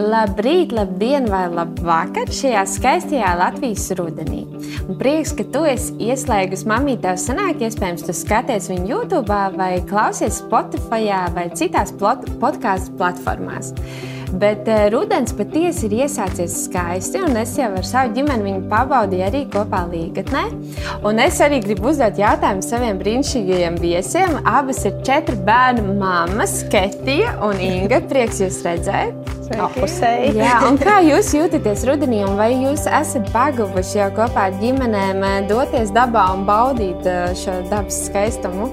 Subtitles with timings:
[0.00, 4.46] Labrīt, labdien, vai labvakar šajā skaistajā Latvijas rudenī.
[4.86, 7.02] Un prieks, ka tu esi ieslēgus mamīti.
[7.04, 13.74] Tev sanāk, iespējams, tu skaties viņu YouTube vai klausies Spotify vai citās podkāstu platformās.
[14.32, 19.26] Bet uh, rudens patiesi ir iesācies skaisti, un es jau ar savu ģimeni viņu pabaudīju
[19.26, 20.44] arī kopā līgatnē.
[21.06, 24.38] Un es arī gribu uzdot jautājumu saviem brīnišķīgajiem viesiem.
[24.46, 28.02] Abas ir četru bērnu mammas, Ketija un Inga.
[28.10, 29.16] Prieks jūs redzēt!
[29.50, 30.36] Apusēji.
[30.38, 35.26] Jā, un kā jūs jūtaties rudenī, un vai jūs esat paguvuši jau kopā ar ģimenēm
[35.50, 37.10] doties dabā un baudīt
[37.42, 38.70] šo dabas skaistumu?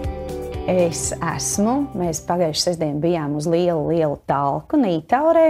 [0.68, 1.74] Es esmu.
[1.96, 5.46] Mēs pagājušajā sestdienā bijām uz lielu, lielu talku Nītaurē.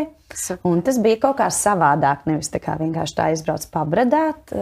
[0.70, 2.28] Un tas bija kaut kā savādāk.
[2.30, 4.54] Nevis tā kā vienkārši tā aizbrauc pabradāt,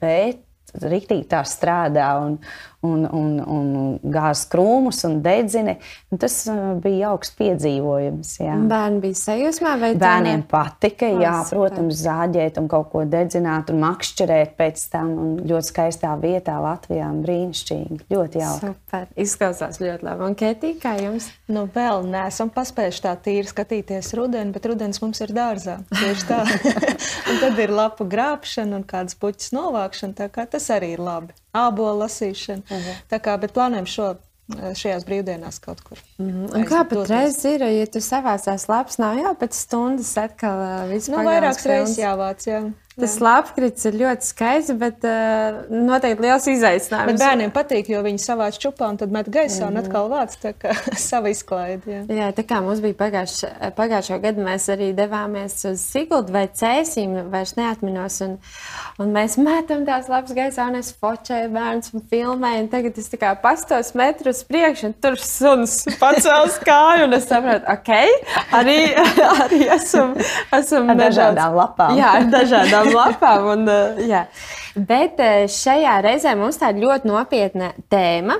[0.00, 0.40] bet
[0.80, 2.38] rīktīgi tā strādā un,
[2.86, 3.70] un, un, un
[4.12, 5.74] gāz krūmus un dedzina.
[6.12, 8.34] Un tas uh, bija jauks piedzīvojums.
[8.42, 8.54] Jā.
[8.70, 14.54] Bērni bija sajūsmā, vai bērniem patika, jā, protams, zāģēt un kaut ko dedzināt un makšķerēt
[14.58, 15.14] pēc tam.
[15.18, 18.00] Un ļoti skaistā vietā Latvijā brīnišķīgi.
[18.12, 18.72] Ļoti jauki.
[18.72, 19.08] Super.
[19.18, 20.26] Izklausās ļoti labi.
[20.28, 21.30] Un Ketī, kā jums?
[21.50, 25.80] Nu, vēl neesam paspējuši tā tīri skatīties rudeni, bet rudens mums ir dārzā.
[25.90, 26.40] Tieši tā.
[27.30, 30.18] un tad ir lapu grābšana un kādas puķis novākšana.
[30.22, 31.34] Tā kā tas arī ir labi.
[31.66, 32.62] Ābola lasīšana.
[32.70, 33.04] Uh -huh.
[33.10, 34.14] Tā kā, bet plānojam šo
[34.48, 35.98] šajās brīvdienās kaut kur.
[36.18, 36.54] Mm -hmm.
[36.56, 41.16] Un kā patreiz ir, ja tu savācās labs, nav jau pēc stundas atkal viss nu,
[41.16, 42.62] vairākas reizes jāvāc, jā.
[42.98, 47.12] Tas lapkrits ir ļoti skaists, bet uh, noteikti liels izaicinājums.
[47.12, 50.34] Bet bērniem patīk, jo viņi savā čupā un tad met gaisā mm un atkal vāc
[51.08, 51.84] sava izklaide.
[51.88, 52.00] Jā.
[52.08, 53.36] jā, tā kā mums bija pagājuš,
[53.76, 58.36] pagājušo gadu, mēs arī devāmies uz Siguldu vai Cēsīm, vairs neatminos, un,
[59.02, 63.10] un mēs metam tās lapas gaisā, un es fočēju bērns un filmēju, un tagad es
[63.12, 67.92] tā kā pastos metrus priekš, un tur suns pacēls kāju, un es sapratu, ok,
[68.58, 68.78] arī,
[69.44, 70.16] arī esam,
[70.58, 71.96] esam ar dažādām lapām.
[71.98, 73.50] Jā, ar dažādām lapām.
[73.54, 74.24] Un, uh, jā.
[74.78, 78.36] Bet uh, šajā reizē mums tāda ļoti nopietna tēma.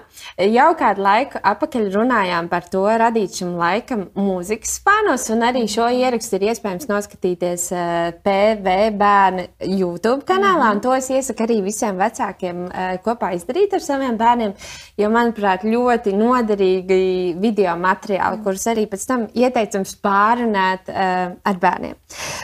[0.47, 5.88] Jau kādu laiku atpakaļ runājām par to, radīt šim laikam mūzikas spānos, un arī šo
[5.91, 7.88] ierakstu ir iespējams noskatīties uh,
[8.22, 10.71] PV bērnu YouTube kanālā.
[10.84, 12.66] To es iesaku arī visiem vecākiem
[13.03, 14.53] kopā izdarīt ar saviem bērniem,
[15.00, 16.98] jo, manuprāt, ļoti noderīgi
[17.41, 21.97] video materiāli, kurus arī pēc tam ieteicams pārunāt ar bērniem.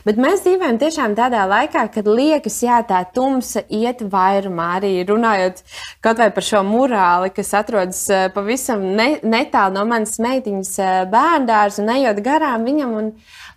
[0.04, 4.72] Bet mēs dzīvojam tiešām tādā laikā, kad liekas, jā, tā tumsa iet vairumā.
[4.80, 5.62] Arī runājot
[6.02, 11.94] par šo mūrāli, kas atrodas eh, pavisam ne, netālu no manas meitiņas eh, bērndārs un
[11.96, 12.94] ejot garām viņam.
[13.00, 13.10] Un,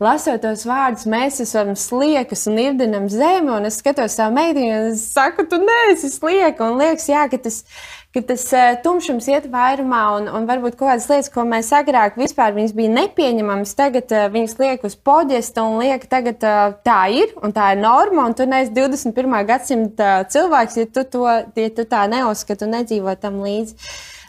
[0.03, 4.89] lasot tos vārdus, mēs esam sliekas un irdinam zemi, un es skatos savu meitiņu, un
[4.93, 7.63] es saku, tu neesi slieka, un liekas, jā, ka tas
[8.17, 12.17] ka tas uh, tumšums iet vairumā, un, un varbūt kaut kādas lietas, ko mēs agrāk
[12.19, 17.33] vispār bija nepieņemamas, tagad uh, viņas liek uz poģesta un liek, tagad uh, tā ir,
[17.45, 19.39] un tā ir norma, un tu neesi 21.
[19.47, 23.77] gadsimta cilvēks, ja tu, to, ja tu tā neuzskati un nedzīvo tam līdzi.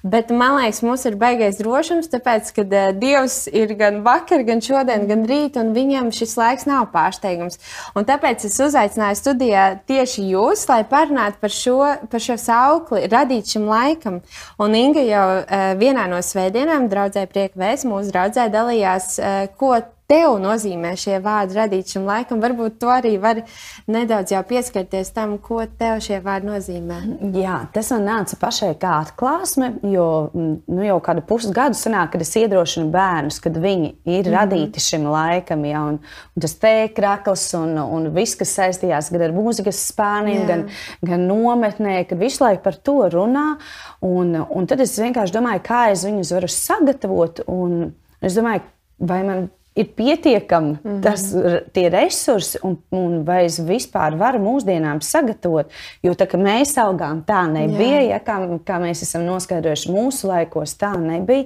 [0.08, 4.62] Bet man liekas, mums ir baigais drošums, tāpēc, ka uh, Dievs ir gan vakar, gan
[4.64, 7.58] šodien, gan rīt, un viņam šis laiks nav pārsteigums.
[7.98, 11.76] Un tāpēc es uzaicināju studijā tieši jūs, lai parunātu par šo,
[12.08, 14.22] par šo saukli, radīt šim laikam.
[14.62, 19.76] Un Inga jau uh, vienā no svētdienām, draudzē prieka vēs, mūsu draudzē dalījās, uh, ko
[20.08, 22.40] tev nozīmē šie vārdi radīt šim laikam?
[22.40, 23.42] Varbūt tu arī vari
[23.90, 26.98] nedaudz pieskarties tam, ko tev šie vārdi nozīmē.
[27.36, 32.32] Jā, tas man nāca pašai kā atklāsme, jo nu, jau kādu pusgadu sanāk, kad es
[32.40, 34.36] iedrošinu bērnus, kad viņi ir mm -hmm.
[34.38, 36.00] radīti šim laikam, ja, un,
[36.36, 40.68] un tas tēkrakls un, un viss, kas saistījās gan ar mūzikas spāniem, gan,
[41.02, 43.58] gan nometnē, kad visu laiku par to runā.
[44.00, 47.40] Un, un tad es vienkārši domāju, kā es viņus varu sagatavot.
[47.46, 47.92] Un
[48.22, 48.62] es domāju,
[48.98, 51.02] vai man ir pietiekami mm -hmm.
[51.02, 51.24] tas,
[51.72, 55.70] tie resursi, un, un vai es vispār varu mūsdienām sagatavot.
[56.02, 58.00] Jo tā mēs augām, tā nebija.
[58.00, 58.08] Jā.
[58.08, 61.44] Ja, kā, kā mēs esam noskaidrojuši mūsu laikos, tā nebija.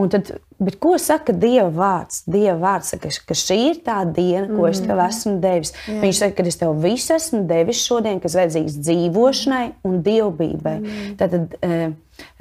[0.00, 2.22] Un tad, bet ko saka Dieva vārds?
[2.30, 5.08] Dieva vārds saka, ka šī ir tā diena, ko es tev mhm.
[5.08, 5.72] esmu devis.
[5.86, 6.00] Jā.
[6.00, 10.78] Viņš saka, ka es tev visu esmu devis šodien, kas vajadzīgs dzīvošanai un dievbijai.
[10.80, 11.16] Mm.
[11.20, 11.90] Tad, eh,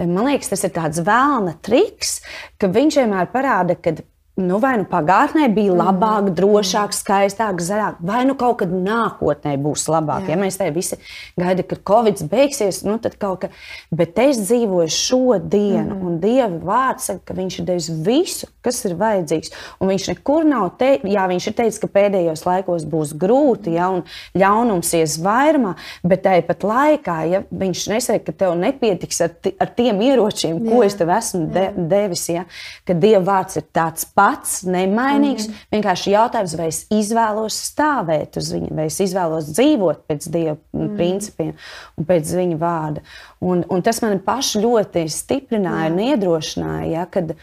[0.06, 2.22] man liekas, tas ir tāds vēlna triks,
[2.58, 3.98] ka viņš vienmēr parāda, ka
[4.40, 5.82] nu, vai nu pagātnē bija mhm.
[5.82, 6.36] labāk, mm.
[6.38, 10.28] drošāk, skaistāk, zaļāk, vai nu kaut kad nākotnē būs labāk.
[10.28, 10.36] Jā.
[10.36, 11.00] Ja mēs te visi
[11.40, 13.52] gaidām, ka Covid beigsies, nu, tad kaut kā.
[13.92, 16.06] Bet es dzīvoju šodienu, mm.
[16.08, 19.54] un Dieva vārds saka, ka Viņš ir devis visu, kas ir vajadzīgs.
[19.80, 23.90] Un Viņš nekur nav teicis, jā, Viņš ir teicis, ka pēdējos laikos būs grūti, ja
[23.94, 24.04] un
[24.40, 30.04] ļaunums ies vairumā, bet tāpat laikā, ja Viņš nesaka, ka tev nepietiks ar, ar tiem
[30.10, 30.90] ieročiem, ko jā.
[30.90, 32.46] es tev esmu de, devis, ja,
[32.88, 35.48] ka Dieva vārds ir tāds pats pats, nemainīgs.
[35.48, 35.68] Mm -hmm.
[35.76, 40.82] Vienkārši jautājums, vai es izvēlos stāvēt uz viņa, vai es izvēlos dzīvot pēc dieva mm
[40.82, 40.96] -hmm.
[40.96, 41.54] principiem
[41.98, 43.02] un pēc viņa vārda.
[43.40, 45.94] Un, un tas man pašu ļoti stiprināja Jā.
[45.94, 46.92] un iedrošināja.
[46.92, 47.34] Ja, kad,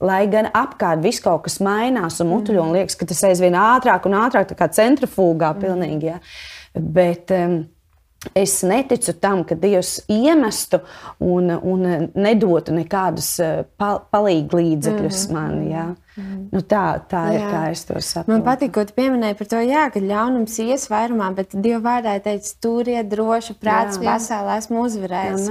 [0.00, 4.06] lai gan apkārt viss kaut kas mainās un mutuļo, un liekas, ka tas aizvien ātrāk
[4.06, 5.60] un ātrāk, tā kā centrifugā, mm.
[5.60, 6.06] pilnīgi.
[6.06, 6.18] Ja.
[6.74, 7.64] Bet, um,
[8.34, 10.82] Es neticu tam, ka Dievs iemestu
[11.24, 15.40] un, un nedotu nekādus eh, palīdzības līdzekļus mm -hmm.
[15.40, 15.70] man.
[15.70, 15.86] Ja?
[16.20, 16.40] Mm.
[16.52, 17.38] Nu, tā, tā jā.
[17.38, 18.32] ir kā es to saprotu.
[18.32, 22.16] Man patīk, ko tu pieminēji par to, jā, ka ļaunums ies vairumā, bet Dieva vārdā
[22.24, 25.48] teica, turiet droši prāts, pasaulē esmu uzvarējis.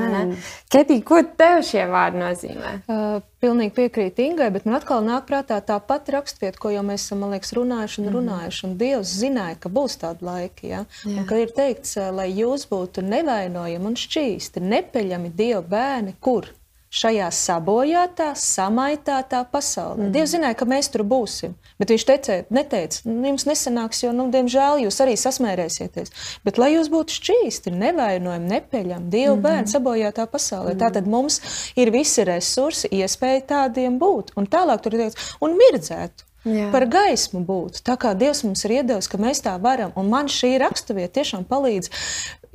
[0.72, 2.74] Ketī, ko tev šie vārdi nozīmē?
[2.86, 7.08] Uh, pilnīgi piekrītu Ingai, bet man atkal nāk prātā tā pati rakstvieta, ko jau mēs
[7.08, 8.18] esam, liekas, runājuši un mhm.
[8.20, 8.64] runājuši.
[8.68, 10.84] Un Dievs zināja, ka būs tādi laiki, ja?
[11.08, 16.52] un ka ir teikts, lai jūs būtu nevainojami un šķīsti, nepeļami Dieva bērni, kur?
[16.90, 20.08] Šajā sabojātā, samaitātā pasaulē.
[20.08, 20.14] Mm.
[20.14, 24.26] Dievs zināja, ka mēs tur būsim, bet viņš teica, neteica, nu, jums nesanāks, jo, nu,
[24.34, 26.14] diemžēl, jūs arī sasmērēsieties.
[26.48, 29.44] Bet, lai jūs būtu šķīsti, nevainojami, nepeļami, Dieva mm.
[29.46, 30.82] bērni sabojātā pasaulē, mm.
[30.82, 31.38] tātad mums
[31.78, 34.34] ir visi resursi, iespēja tādiem būt.
[34.40, 36.26] Un tālāk tur ir teikts, un mirdzētu.
[36.48, 36.70] Jā.
[36.72, 37.82] Par gaismu būt.
[37.86, 39.92] Tā kā Dievs mums ir iedevis, ka mēs tā varam.
[40.00, 41.92] Un man šī raksturvieta tiešām palīdz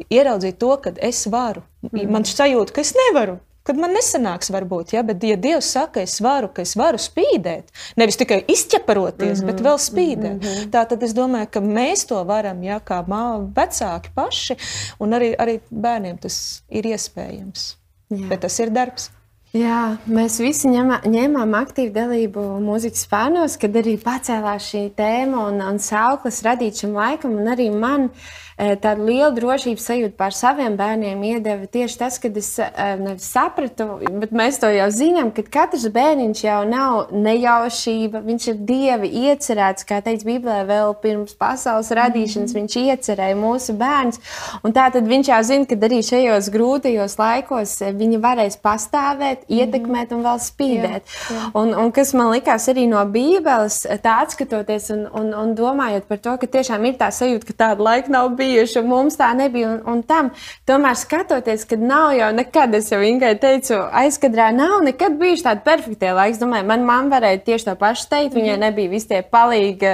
[0.09, 1.63] ieraudzīt to, ka es varu.
[1.93, 2.09] Mm.
[2.17, 6.19] Man sajūta, ka es nevaru kad man nesanāks, varbūt, ja, bet, ja Dievs saka, es
[6.25, 9.53] varu, ka es varu spīdēt, nevis tikai izķeparoties, mm -hmm.
[9.53, 10.71] bet vēl spīdēt, mm -hmm.
[10.75, 13.25] tā tad es domāju, ka mēs to varam, ja, kā mā,
[13.57, 14.57] vecāki paši,
[14.99, 17.77] un arī, arī bērniem tas ir iespējams.
[18.11, 18.29] Jā.
[18.29, 19.11] Bet tas ir darbs.
[19.55, 25.63] Jā, mēs visi ņemā, ņēmām aktīvu dalību mūzikas fānos, kad arī pacēlās šī tēma un,
[25.63, 30.77] un sauklis radīt šim laikam, un arī man uh, tādu lielu drošības sajūtu pār saviem
[30.79, 35.43] bērniem iedeva tieši tas, kad es eh, nevis sapratu, bet mēs to jau zinām, ka
[35.43, 41.91] katrs bērniņš jau nav nejaušība, viņš ir dievi iecerēts, kā teica Bībelē, vēl pirms pasaules
[41.95, 44.21] radīšanas mm viņš iecerēja mūsu bērns.
[44.65, 49.43] Un tā tad viņš jau zina, ka arī šajos grūtajos laikos eh, viņi varēs pastāvēt,
[49.43, 49.59] -hmm.
[49.59, 51.03] ietekmēt un vēl spīdēt.
[51.03, 51.51] Jā, jā.
[51.59, 56.23] Un, un kas man likās arī no Bībeles, tā atskatoties un, un, un domājot par
[56.23, 59.31] to, ka tiešām ir tā sajūta, ka tāda laika nav bijusi bijuši, un mums tā
[59.37, 59.75] nebija.
[59.75, 60.31] Un, un tam,
[60.69, 65.65] tomēr skatoties, ka nav jau nekad, es jau Ingai teicu, aizkadrā nav nekad bijuši tādi
[65.67, 66.37] perfekti laiki.
[66.37, 68.35] Es domāju, man mamma varēja tieši to pašu teikt.
[68.35, 68.65] Viņai mhm.
[68.67, 69.93] nebija visi tie palīgi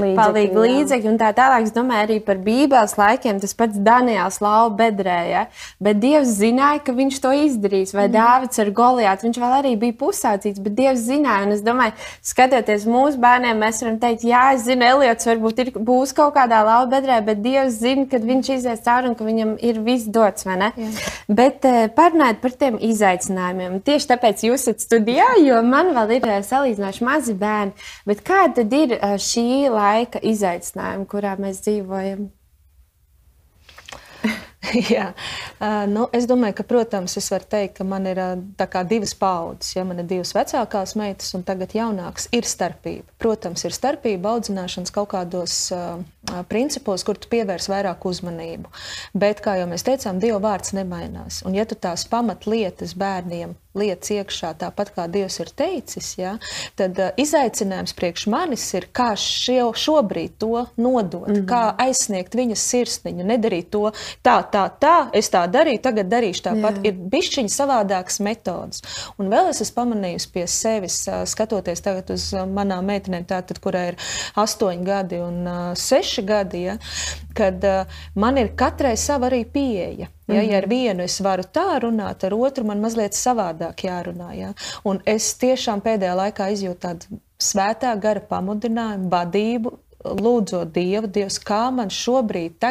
[0.00, 1.66] līdzekļi, palīgi līdzekļi un tā tālāk.
[1.66, 3.40] Es domāju arī par Bībeles laikiem.
[3.42, 5.44] Tas pats Daniels Lau bedrē, ja?
[5.82, 7.94] bet Dievs zināja, ka viņš to izdarīs.
[7.96, 8.14] Vai mm.
[8.16, 11.46] Dāvids ar Goliātu, viņš vēl arī bija pusaucīts, bet Dievs zināja.
[11.48, 11.96] Un es domāju,
[12.26, 16.62] skatoties mūsu bērniem, mēs varam teikt, jā, es zinu, Eliots varbūt ir, būs kaut kādā
[16.66, 20.46] lauva bedrē, bet Dievs zina, kad viņš izies cauri un ka viņam ir viss dots.
[21.28, 26.28] Bet uh, parunājot par tiem izaicinājumiem, tieši tāpēc jūs esat studijā, jo man vēl ir
[26.28, 27.88] uh, salīdzinoši mazi bērni.
[28.08, 32.28] Bet kāda ir uh, šī laika izaicinājuma, kurā mēs dzīvojam?
[34.92, 35.10] Jā,
[35.58, 39.72] uh, nu, es domāju, ka, protams, es varu teikt, ka man ir uh, divas paudzes.
[39.76, 43.08] Ja man ir divas vecākās meitas, un tagad jaunākas, ir starpība.
[43.22, 46.02] Protams, ir starpība audzināšanas kaut kādos uh,
[46.48, 48.70] principos, kur tu pievērs vairāk uzmanību.
[49.16, 51.40] Bet, kā jau mēs teicām, Dieva vārds nemainās.
[51.48, 56.32] Un, ja tu tās pamatlietas bērniem lietas iekšā, tāpat kā Dievs ir teicis, ja,
[56.78, 61.46] tad uh, izaicinājums priekš manis ir, kā šio, šobrīd to nodot, mm -hmm.
[61.46, 63.92] kā aizsniegt viņas sirsniņu, nedarīt to
[64.26, 66.80] tā, tā, tā, es tā darīju, tagad darīšu tāpat.
[66.82, 66.90] Jā.
[66.90, 68.82] Ir bišķiņi savādākas metodas.
[69.18, 73.96] Un vēl es esmu pamanījusi pie sevis, skatoties tagad uz manām meitenēm, tātad, kurai ir
[74.34, 76.76] astoņi gadi un uh, seši gadi, ja,
[77.36, 80.08] kad uh, man ir katrai sava arī pieeja.
[80.30, 80.70] Ja, ja ar mhm.
[80.70, 84.30] vienu es varu tā runāt, ar otru man mazliet savādāk jārunā.
[84.38, 84.52] Ja?
[84.86, 91.66] Un es tiešām pēdējā laikā izjūtu tādu svētā gara pamudinājumu, vadību, lūdzot Dievu, Dievs, kā
[91.74, 92.62] man šobrīd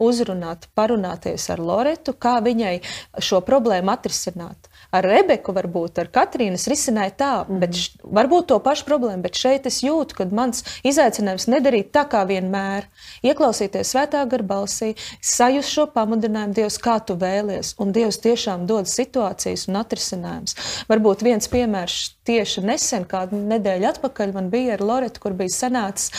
[0.00, 2.78] uzrunāt, parunāties ar Loretu, kā viņai
[3.20, 7.60] šo problēmu atrisināt ar Rebeku, varbūt ar Katrīnu es risināju tā, mm -hmm.
[7.60, 12.04] bet š, varbūt to pašu problēmu, bet šeit es jūtu, ka mans izaicinājums nedarīt tā
[12.08, 12.86] kā vienmēr,
[13.22, 18.86] ieklausīties svētā gara balsī, sajust šo pamudinājumu, Dievs, kā tu vēlies, un Dievs tiešām dod
[18.86, 20.56] situācijas un atrisinājumus.
[20.88, 26.12] Varbūt viens piemērs tieši nesen, kādu nedēļu atpakaļ, man bija ar Loretu, kur bija sanācis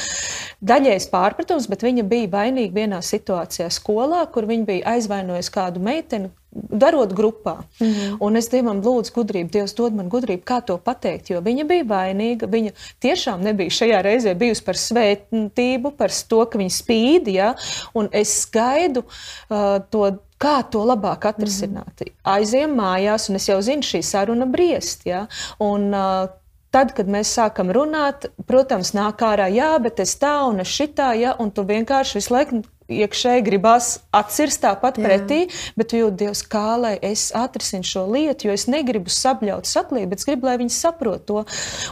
[0.62, 6.32] daļējs pārpratums, bet viņa bija vainīga vienā situācijā skolā, kur viņa bija aizvainojusi kādu meiteni,
[6.56, 7.64] darot grupā.
[7.80, 8.18] Mm -hmm.
[8.20, 11.84] Un es Dievam lūdzu gudrību, Dievs dod man gudrību, kā to pateikt, jo viņa bija
[11.84, 12.48] vainīga.
[12.48, 17.56] Viņa tiešām nebija šajā reizē bijusi par svētību, par to, ka viņa spīd, ja?
[17.94, 22.02] un es gaidu uh, to kā to labāk atrisināt.
[22.02, 22.14] Mm -hmm.
[22.24, 25.06] Aizejam mājās, un es jau zinu, šī saruna briest.
[25.06, 25.28] Ja?
[25.60, 26.30] Un, uh,
[26.76, 31.14] tad, kad mēs sākam runāt, protams, nāk ārā, jā, bet es tā un es šitā,
[31.20, 32.62] ja, un tu vienkārši visu laiku
[32.92, 35.08] iekšēji gribās atcirst tāpat Jā.
[35.08, 35.40] pretī,
[35.78, 40.22] bet jūt, Dievs, kā lai es atrisinu šo lietu, jo es negribu sabļaut saklību, bet
[40.22, 41.44] es gribu, lai viņi saprot to.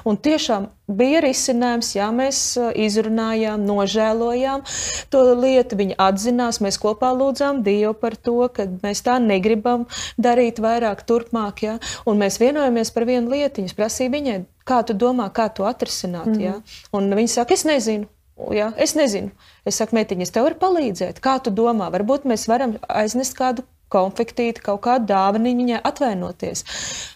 [0.08, 4.66] Un tiešām bija risinājums, jā, mēs uh, izrunājām, nožēlojām
[5.14, 9.88] to lietu, viņi atzinās, mēs kopā lūdzām Dievu par to, ka mēs tā negribam
[10.22, 11.78] darīt vairāk turpmāk, jā,
[12.10, 16.44] un mēs vienojamies par vienu lietiņu, prasīja viņai, kā tu domā, kā to atrisināt, mm.
[16.44, 16.58] jā,
[16.94, 18.10] un viņi saka, es nezinu.
[18.54, 18.72] Ja?
[18.82, 19.32] Es nezinu.
[19.64, 21.22] Es saku, meitiņa, es tev varu palīdzēt.
[21.24, 21.88] Kā tu domā?
[21.94, 23.64] Varbūt mēs varam aiznest kādu
[23.94, 26.66] konfektīti, kaut kādu dāvanu viņai atvainoties.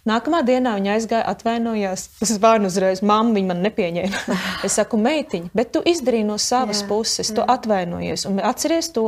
[0.08, 2.06] Nākamā dienā viņa aizgāja, atvainojās.
[2.22, 4.38] Tas zvanu uzreiz, mamma viņa man nepieņēma.
[4.68, 7.48] es saku, meitiņa, bet tu izdarīji no savas jā, puses, tu jā.
[7.58, 8.28] atvainojies.
[8.30, 9.08] Un atceries to,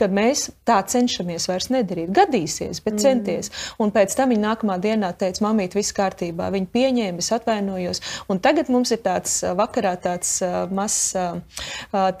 [0.00, 2.12] ka mēs tā cenšamies vairs nedarīt.
[2.16, 3.02] Gadīsies, bet mm.
[3.04, 3.52] centies.
[3.82, 6.48] Un pēc tam viņa nākamā dienā teica, mamīt, viss kārtībā.
[6.54, 8.02] Viņa pieņēma, es atvainojos.
[8.32, 10.38] Un tagad mums ir tāds vakarā tāds
[10.72, 11.00] mazs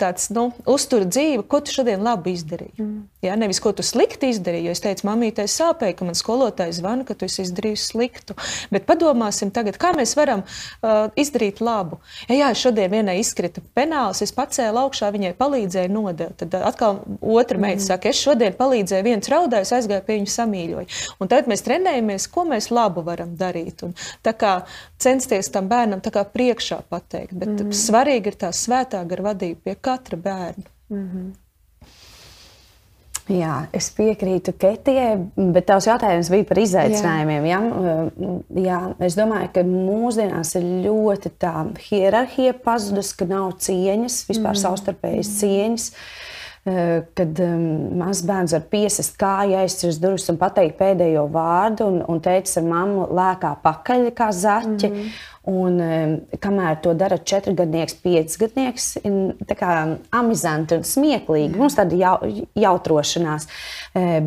[0.00, 2.76] tāds, nu, uztur dzīve, ko tu šodien labi izdarīji.
[2.80, 3.00] Mm.
[3.24, 7.04] Ja, nevis, ko tu slikti izdarīji, jo es teicu, mamītei sāpēja, ka man skolotājs zvana,
[7.04, 8.36] ka tu esi izdarījis sliktu.
[8.72, 12.00] Bet padomāsim tagad, kā mēs varam uh, izdarīt labu.
[12.28, 16.38] Ja, jā, šodien vienai izkrita penāls, es pacēlu augšā, viņai palīdzēju nodēt.
[16.40, 17.86] Tad atkal otra meita mm.
[17.90, 21.00] saka, es šodien palīdzēju, viens raudājis, aizgāju pie viņa samīļoju.
[21.20, 23.84] Un tad mēs trenējamies, ko mēs labu varam darīt.
[23.86, 23.94] Un,
[24.24, 24.56] tā kā
[25.00, 27.76] censties tam bērnam priekšā pateikt, bet mm.
[27.76, 30.68] svarīgi ir tā svētā gara vadība pie katra bērna.
[30.90, 31.30] Mm -hmm.
[33.30, 35.12] Jā, es piekrītu Ketijai,
[35.54, 37.46] bet tavs jautājums bija par izaicinājumiem.
[37.46, 37.60] Jā.
[37.60, 37.98] Jā,
[38.64, 41.54] jā, es domāju, ka mūsdienās ir ļoti tā
[41.86, 44.62] hierarhija pazudusi, ka nav cieņas, vispār mm.
[44.64, 45.88] savstarpējas cieņas.
[46.68, 47.62] Eh, kad um,
[47.96, 52.66] mazs bērns var piesist kāju, aizsist durvis un pateikt pēdējo vārdu, un, un teicis ar
[52.66, 54.90] mammu lēkā pakaļ kā zaķi.
[54.90, 55.06] Mm.
[55.48, 55.78] Un,
[56.36, 59.70] kamēr to dara četrgadnieks, piecgadnieks, ir kā
[60.12, 61.56] amizanti un smieklīgi.
[61.56, 62.12] Mums tāda jau,
[62.60, 63.48] jautrošanās.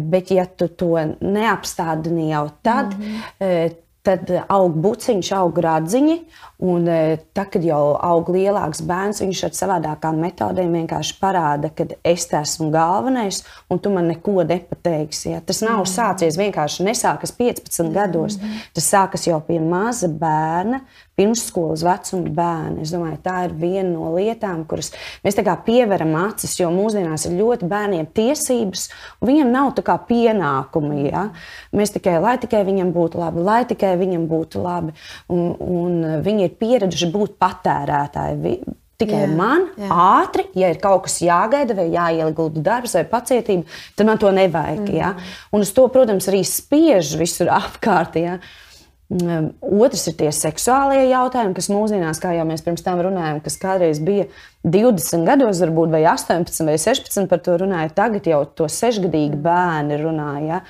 [0.09, 6.17] Bet, ja tu to neapstādini jau tad, mm -hmm tad aug buciņš, aug rādziņi.
[6.63, 12.27] Un tad, kad jau aug lielāks bērns, viņš ar savādākām metodēm vienkārši parāda, ka es
[12.31, 13.41] esmu galvenais
[13.71, 15.33] un tu man neko nepateiksi.
[15.33, 15.41] Ja?
[15.43, 18.39] Tas nav sācies vienkārši nesākas 15 gados.
[18.75, 20.83] Tas sākas jau pie maza bērna,
[21.19, 22.83] pirmsskolas vecuma bērni.
[22.85, 24.91] Es domāju, tā ir viena no lietām, kuras
[25.25, 28.87] mēs pieveram acis, jo mūsdienās ir ļoti bērniem tiesības,
[29.21, 31.09] un viņiem nav tā kā pienākumi.
[31.11, 31.27] Ja?
[31.75, 34.95] Mēs tikai, lai tikai viņam būtu labi, lai tikai viņam būtu labi,
[35.29, 38.57] un, un viņi ir pieraduši būt patērētāji.
[39.03, 39.87] Tikai jā, man jā.
[39.89, 43.65] ātri, ja ir kaut kas jāgaida, vai jāiegulda darbs, vai pacietība,
[43.97, 44.83] tad man to nevajag.
[44.85, 44.93] Mm.
[44.95, 45.13] Ja?
[45.51, 48.19] Un uz to, protams, arī spiež visur apkārt.
[48.21, 48.37] Ja?
[48.37, 48.62] Ehm,
[49.11, 53.99] otrs ir tie seksuālie jautājumi, kas mūsdienās, kā jau mēs pirms tam runājām, kas kādreiz
[54.03, 54.29] bija
[54.63, 57.91] 20 gados, varbūt vai 18 vai 16 par to runāja.
[57.93, 60.61] Tagad jau to sešgadīgi bērni runāja.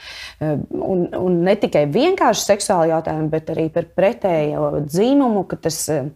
[0.42, 5.80] Ehm, un, un ne tikai vienkārši seksuāli jautājumi, bet arī par pretējo dzīmumu, ka tas
[5.94, 6.12] ehm,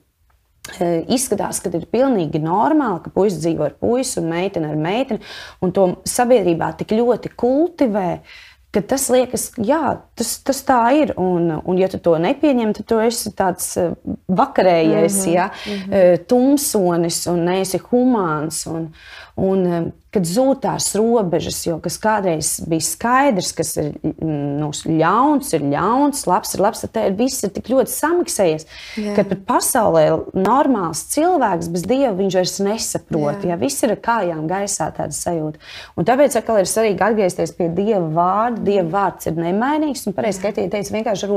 [1.14, 5.24] izskatās, ka ir pilnīgi normāli, ka puisis dzīvo ar puisi un meitene ar meiteni,
[5.64, 8.10] un to sabiedrībā tik ļoti kultivē.
[8.18, 8.44] Uh,
[8.78, 9.82] ka tas liekas, jā,
[10.18, 11.14] tas, tas tā ir.
[11.22, 13.94] Un, un ja tu to nepieņem, tad tu esi tāds eh,
[14.28, 16.26] vakarējais, mm -hmm, ja, mm -hmm.
[16.28, 18.66] tumsonis un neesi humāns.
[18.68, 18.92] Un,
[19.36, 25.66] un, kad zūd tās robežas, jo kas kādreiz bija skaidrs, kas ir nu, ļauns, ir
[25.68, 28.66] ļauns, labs ir labs, tad viss ir tik ļoti samiksējies,
[28.98, 29.14] Jā.
[29.18, 33.44] ka pat pasaulē normāls cilvēks bez dieva viņš vairs nesaprot.
[33.44, 33.54] Jā.
[33.54, 35.62] Ja, viss ir ar kājām gaisā tāds sajūta.
[36.00, 38.64] Un tāpēc atkal ir svarīgi atgriezties pie dieva vārda.
[38.68, 41.32] Dieva vārds ir nemainīgs, un pareizi Katīte teica, vienkārši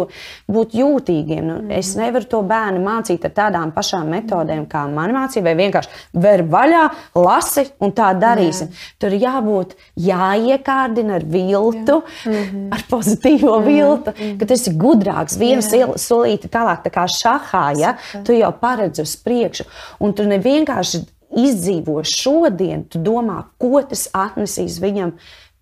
[0.50, 1.44] būt jūtīgiem.
[1.44, 1.78] Nu, mm.
[1.78, 6.44] Es nevaru to bērnu mācīt ar tādām pašām metodēm, kā man mācīja, vai vienkārši ver
[6.50, 6.84] vaļā,
[7.14, 8.70] lasi un tā darīs darīsim.
[9.00, 12.30] Tur jābūt jāiekārdina ar viltu, Jā.
[12.30, 12.74] mm -hmm.
[12.74, 13.66] ar pozitīvo mm -hmm.
[13.66, 15.38] viltu, ka tas ir gudrāks.
[15.38, 15.62] Vienu
[15.96, 19.64] solīti tālāk, tā kā šahā, ja tu jau paredzi uz priekšu.
[19.98, 21.04] Un tu nevienkārši
[21.36, 25.12] izdzīvo šodien, tu domā, ko tas atnesīs viņam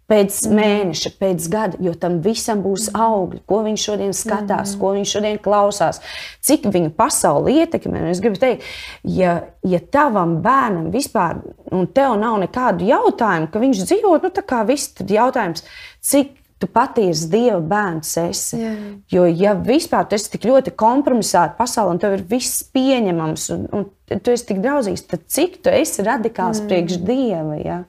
[0.09, 5.13] pēc mēneša, pēc gada, jo tam visam būs augļi, ko viņš šodien skatās, ko viņš
[5.19, 6.01] šodien klausās,
[6.45, 8.07] cik viņa pasauli ietekmē.
[8.13, 8.65] Es gribu teikt,
[9.05, 11.43] ja, ja tavam bērnam vispār,
[11.75, 15.67] un tev nav nekādu jautājumu, ka viņš dzīvo, nu tā kā viss, tad jautājums,
[16.01, 18.59] cik tu patiesi Dieva bērns esi.
[18.59, 18.73] Jā.
[19.13, 23.67] Jo, ja vispār tu esi tik ļoti kompromisēta pasaulē, un tev ir viss pieņemams, un,
[23.77, 26.71] un tu esi tik draudzīgs, tad cik tu esi radikāls mm.
[26.71, 27.61] priekš Dieva?
[27.63, 27.83] Ja?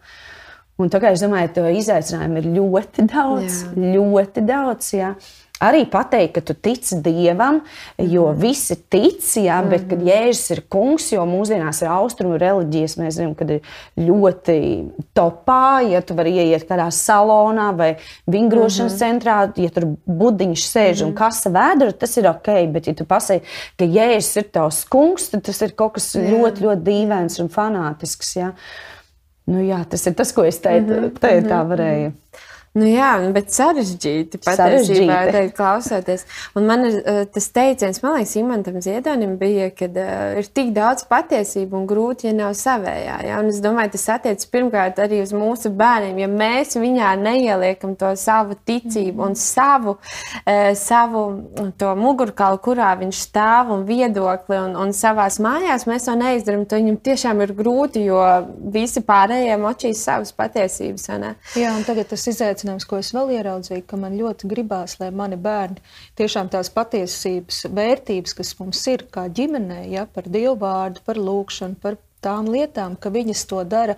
[0.79, 3.91] Un tā kā es domāju, to izaicinājumu ir ļoti daudz, jā.
[3.97, 4.93] ļoti daudz.
[4.95, 5.13] Jā.
[5.59, 7.57] Arī pateikt, ka tu tici Dievam,
[7.99, 8.37] jo mhm.
[8.39, 10.07] visi tic, jā, bet kad mhm.
[10.07, 14.55] Jēzus ir kungs, jo mūsdienās ir austrumu reliģijas, mēs zinām, ka ir ļoti
[15.17, 17.89] topā, ja tu vari ieiet kādā salonā vai
[18.31, 19.01] vingrošanas mm -hmm.
[19.03, 21.07] centrā, ja tur budiņš sēž mm -hmm.
[21.07, 23.45] un kasa vēdra, tas ir ok, bet ja tu pasaki,
[23.75, 26.23] ka Jēzus ir tavs kungs, tad tas ir kaut kas jā.
[26.23, 28.35] ļoti, ļoti dīvains un fanātisks.
[28.35, 28.53] Jā.
[29.49, 31.19] Nu, jā, tas ir tas, ko es teicu, mm -hmm.
[31.19, 32.11] te, tā varēja.
[32.77, 36.21] Nu jā, bet sarežģīti patiesībā teikt, klausoties.
[36.53, 40.69] Un man ir uh, tas teiciens, man liekas, Imantam Ziedonim bija, ka uh, ir tik
[40.75, 43.15] daudz patiesību un grūti, ja nav savējā.
[43.25, 43.39] Ja?
[43.41, 46.19] Un es domāju, tas attiecas pirmkārt arī uz mūsu bērniem.
[46.21, 51.25] Ja mēs viņā neieliekam to savu ticību un savu, uh, savu
[51.81, 56.83] to mugurkaulu, kurā viņš stāv un viedokli un, un savās mājās, mēs to neizdarām, tad
[56.83, 58.21] viņam tiešām ir grūti, jo
[58.77, 61.09] visi pārējie močīs savas patiesības.
[61.57, 65.11] Jā, un tagad tas izaicinājums izaicinājums, ko es vēl ieraudzīju, ka man ļoti gribās, lai
[65.11, 65.79] mani bērni
[66.19, 71.79] tiešām tās patiesības, vērtības, kas mums ir kā ģimenē, ja, par dievu vārdu, par lūgšanu,
[71.81, 73.95] par tām lietām, ka viņas to dara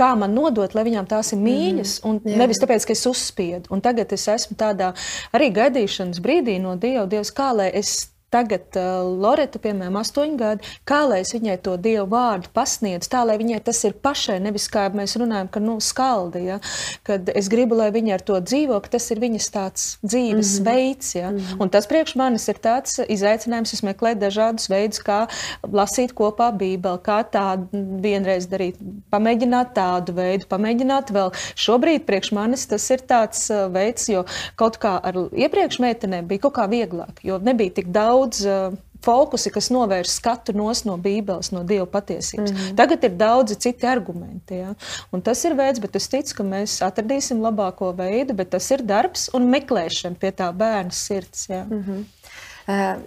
[0.00, 2.38] kā man nodot, lai viņām tās ir mīļas, mm, un jā.
[2.40, 3.68] nevis tāpēc, ka es uzspiedu.
[3.74, 4.94] Un tagad es esmu tādā
[5.36, 10.68] arī gaidīšanas brīdī no Dieva, Dievs, kā lai es Tagad uh, Loreta, piemēram, astoņi gadi,
[10.86, 14.68] kā lai es viņai to dievu vārdu pasniedzu, tā lai viņai tas ir pašai, nevis
[14.70, 16.58] kā mēs runājam, ka nu, skaldi, ja?
[17.06, 20.60] kad es gribu, lai viņa ar to dzīvo, ka tas ir viņas tāds dzīves mm
[20.60, 20.68] -hmm.
[20.68, 21.14] veids.
[21.14, 21.30] Ja?
[21.30, 21.62] Mm -hmm.
[21.64, 25.26] Un tas priekš manis ir tāds izaicinājums, es meklēju dažādus veidus, kā
[25.66, 27.66] lasīt kopā Bībeli, kā tādu
[28.02, 28.78] vienreiz darīt,
[29.10, 31.32] pamēģināt tādu veidu, pamēģināt vēl.
[31.54, 36.38] Šobrīd priekš manis tas ir tāds uh, veids, jo kaut kā ar iepriekš meitenēm bija
[36.38, 41.52] kaut kā vieglāk, jo nebija tik daudz daudz uh, fokusi, kas novērš skatu no Bībeles,
[41.52, 42.50] no Dieva patiesības.
[42.50, 42.76] Mm -hmm.
[42.76, 44.54] Tagad ir daudzi citi argumenti.
[44.54, 44.74] Ja?
[45.12, 48.82] Un tas ir veids, bet es ticu, ka mēs atradīsim labāko veidu, bet tas ir
[48.82, 51.48] darbs un meklēšana pie tā bērna sirds.
[51.48, 51.64] Ja?
[51.64, 52.04] Mm -hmm.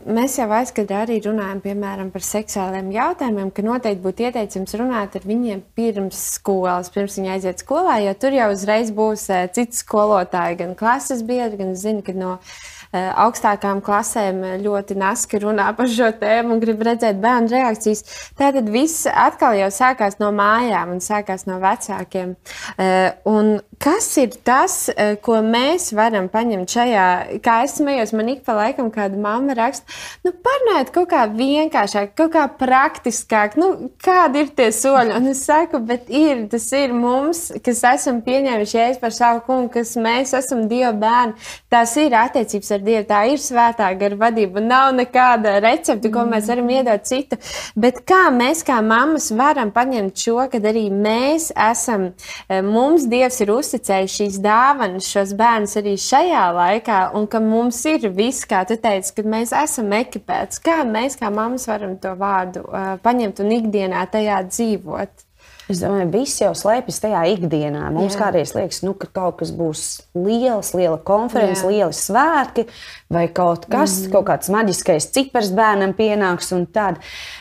[0.05, 5.21] Mēs jau aizkadrā arī runājam piemēram, par seksuāliem jautājumiem, ka noteikti būtu ieteicams runāt ar
[5.21, 10.75] viņiem pirms skolas, pirms viņi aiziet skolā, jo tur jau uzreiz būs citi skolotāji, gan
[10.75, 16.55] klases biedri, gan zina, ka no Eh, augstākām klasēm ļoti naski runā par šo tēmu
[16.55, 18.03] un grib redzēt bērnu reakcijas.
[18.39, 22.35] Tātad viss atkal jau sākās no mājām un sākās no vecākiem.
[22.77, 27.07] Eh, un kas ir tas, eh, ko mēs varam paņemt šajā,
[27.43, 29.83] kā es smējos, man ik pa laikam kāda mamma raksta,
[30.23, 35.15] nu, parunājiet kaut kā vienkāršāk, kaut kā praktiskāk, nu, kādi ir tie soļi.
[35.17, 39.71] Un es saku, bet ir, tas ir mums, kas esam pieņēmuši jēzus par savu kungu,
[39.73, 41.35] kas mēs esam Dieva bērni.
[41.69, 44.63] Tās ir attiecības ar Dievu, tā ir svētā gara vadība.
[44.63, 47.37] Nav nekāda recepte, ko mēs varam iedot citu.
[47.75, 52.13] Bet kā mēs, kā mammas, varam paņemt šo, kad arī mēs esam,
[52.47, 57.81] eh, mums Dievs ir uzticējis šīs dāvanas, šos bērnus arī šajā laikā, un ka mums
[57.89, 60.61] ir viss, kā tu teici, kad mēs esam ekipēti.
[60.63, 65.25] Kā mēs, kā mammas, varam to vārdu uh, paņemt un ikdienā tajā dzīvot?
[65.73, 67.87] Es domāju, viss jau slēpjas tajā ikdienā.
[67.95, 71.71] Mums kādreiz liekas, nu, ka kaut kas būs liels, liela konference, Jā.
[71.71, 72.67] lieli svētki,
[73.13, 74.11] vai kaut kas, mm.
[74.13, 76.51] kaut kāds maģiskais cipars bērnam pienāks.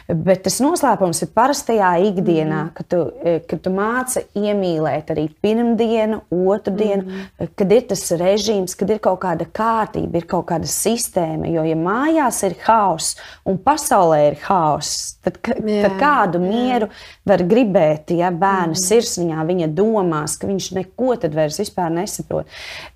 [0.08, 2.72] Bet tas noslēpums ir parastajā ikdienā, mm.
[2.78, 7.52] kad, tu, eh, kad tu māci iemīlēt arī pirmdienu, otru dienu, mm.
[7.58, 11.50] kad ir tas režīms, kad ir kaut kāda kārtība, ir kaut kāda sistēma.
[11.52, 16.88] Jo, ja mājās ir haoss un pasaulē ir haoss, tad, tad kādu mieru
[17.28, 18.12] var gribēt?
[18.22, 18.80] Ja bērna mm.
[18.82, 21.61] sirsniņā viņa domās, ka viņš neko tad vairs
[21.92, 22.46] nesaprot.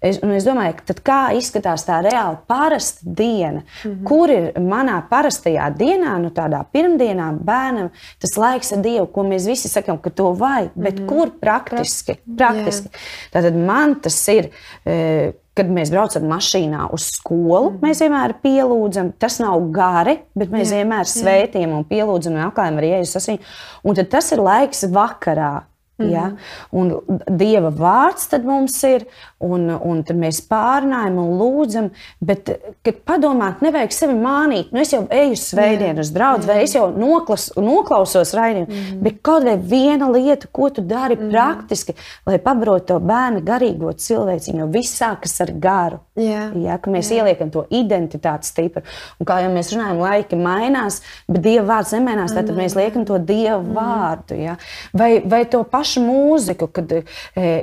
[0.01, 4.05] Es, es domāju, ka kā izskatās tā reāli parasta diena, mm -hmm.
[4.09, 9.47] kur ir manā parastajā dienā, nu tādā pirmdienā bērnam tas laiks ar Dievu, ko mēs
[9.47, 11.09] visi sakām, ka to vajag, bet mm -hmm.
[11.09, 12.17] kur praktiski?
[12.37, 12.89] praktiski.
[12.89, 13.33] Yeah.
[13.33, 14.51] Tātad man tas ir.
[14.85, 17.79] E, kad mēs braucam mašīnā uz skolu, mm.
[17.85, 19.15] mēs vienmēr pielūdzam.
[19.21, 23.41] Tas nav gari, bet mēs jā, vienmēr svētījam un pielūdzam un apklājam ar Jēzus asīm.
[23.87, 25.55] Un tas ir laiks vakarā.
[25.99, 26.13] Mm -hmm.
[26.13, 26.33] ja?
[26.71, 29.07] Un Dieva vārds tad mums ir,
[29.39, 31.91] un, un tad mēs pārnājam un lūdzam.
[32.21, 32.51] Bet,
[32.85, 36.91] kad padomāt, nevajag sevi mānīt, nu es jau eju svētdienu uz draugu, vai es jau
[36.99, 39.03] noklas, noklausos raidījumu, mm -hmm.
[39.03, 41.31] bet kaut vai viena lieta, ko tu dari mm -hmm.
[41.31, 41.95] praktiski,
[42.27, 45.99] lai pabrotu to bērnu garīgo cilvēciņu, jo viss sākas ar garu.
[46.17, 46.63] Jā.
[46.63, 47.17] Ja, ka mēs Jā.
[47.17, 48.83] ieliekam to identitāti stipri.
[49.19, 53.19] Un kā jau mēs runājam, laiki mainās, bet Dieva vārds nemainās, tad mēs liekam to
[53.19, 53.75] Dieva -hmm.
[53.75, 54.35] vārdu.
[54.43, 54.57] Ja?
[54.93, 57.03] Vai, vai to pašu pašu mūziku, kad e,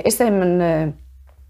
[0.04, 0.60] es te man.
[0.60, 0.74] E,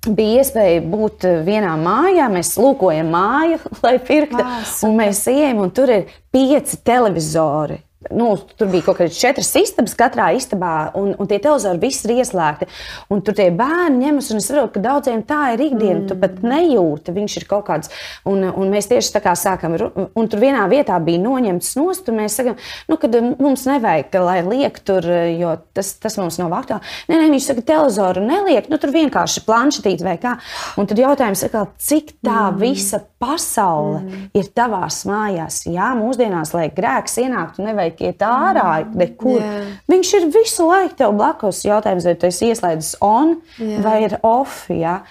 [0.04, 3.56] bija iespēja būt vienā mājā, mēs lūkojam māju,
[3.86, 4.42] lai pirktu.
[4.84, 7.78] Un mēs ejam, un tur ir pieci televizori
[8.12, 12.20] nu, tur bija kaut kādas četras istabas katrā istabā, un, un tie televizori visi ir
[12.20, 12.68] ieslēgti.
[13.14, 16.00] Un tur tie bērni ņemas, un es saprotu, ka daudziem tā ir ikdiena.
[16.02, 16.08] Mm.
[16.10, 17.92] Tu pat nejūti, viņš ir kaut kāds.
[18.28, 22.20] Un, un mēs tieši tā kā sākam, un tur vienā vietā bija noņemts nost, un
[22.22, 22.58] mēs sakām,
[22.90, 26.94] nu, ka mums nevajag, lai liek tur, jo tas, tas mums nav aktuāli.
[27.10, 30.36] Nē, nē, viņš saka, televizoru neliek, nu, tur vienkārši planšetīt vai kā.
[30.80, 31.54] Un tad jautājums ir,
[31.88, 32.60] cik tā mm.
[32.60, 34.24] visa pasaule mm.
[34.38, 35.62] ir tavās mājās.
[35.70, 38.96] Jā, mūsdienās, lai grēks ienāktu, nevajag iet ārā mm.
[38.98, 39.38] nekur.
[39.38, 39.68] Yeah.
[39.92, 41.62] Viņš ir visu laiku tev blakus.
[41.66, 43.78] Jautājums, vai tu esi ieslēdzis on yeah.
[43.84, 44.66] vai ir off.
[44.72, 45.02] Jā.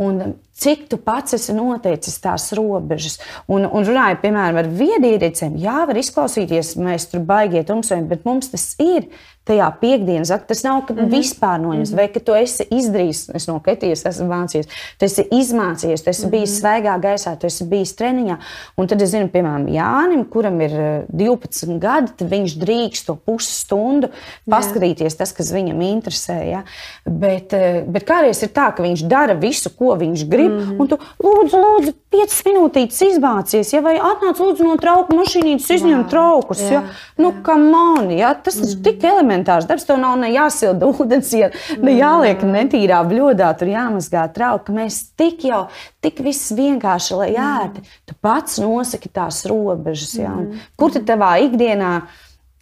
[0.00, 3.18] Un cik tu pats esi noteicis tās robežas.
[3.50, 8.52] Un, un runājot, piemēram, ar viedierīcēm, jā, var izklausīties, mēs tur baigiet umsojam, bet mums
[8.52, 9.10] tas ir
[9.50, 10.48] tajā piekdienas aktā.
[10.50, 11.10] Tas nav, mm -hmm.
[11.10, 12.00] vispār noņemts, mm -hmm.
[12.00, 16.26] vai ka tu esi izdarījis, es no Ketijas esmu mācījies, tu esi izmācījies, tu esi
[16.26, 16.30] mm -hmm.
[16.30, 18.36] bijis svaigā gaisā, tu esi bijis treniņā.
[18.76, 20.70] Un tad es zinu, piemēram, Jānim, kuram ir
[21.12, 24.08] 12 eh, gadi, tad viņš drīkst to pusstundu
[24.50, 26.38] paskatīties, tas, kas viņam interesē.
[26.50, 26.62] Ja?
[27.06, 30.80] Bet, eh, bet kādreiz ir tā, ka viņš dara visu, ko viņš grib, mm -hmm.
[30.80, 33.80] un tu lūdzu, lūdzu, 5 minūtītes izmācies, ja?
[33.80, 36.60] vai atnāc lūdzu no trauku mašīnītes, izņem traukus.
[36.70, 36.82] Ja?
[37.16, 38.34] Nu, kam man, ja?
[38.34, 38.78] tas mm -hmm.
[38.78, 39.86] ir tik elementāri elementārs darbs.
[39.86, 41.32] Tev nav ne jāsilda ūdens,
[41.80, 44.72] ne jāliek netīrā bļodā, tur jāmazgā trauki.
[44.72, 45.68] Mēs tik jau,
[46.00, 47.84] tik viss vienkārši, lai ērti.
[48.06, 50.14] Tu pats nosaki tās robežas.
[50.18, 50.34] Ja?
[50.76, 52.00] Kur tad tavā ikdienā?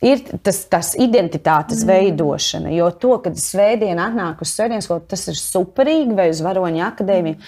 [0.04, 1.90] Ir tas, tas identitātes mm.
[1.90, 2.70] veidošana.
[2.74, 7.38] Jo to, kad svētdiena atnāk uz svētdienas skolu, tas ir superīgi vai uz varoņa akadēmiju,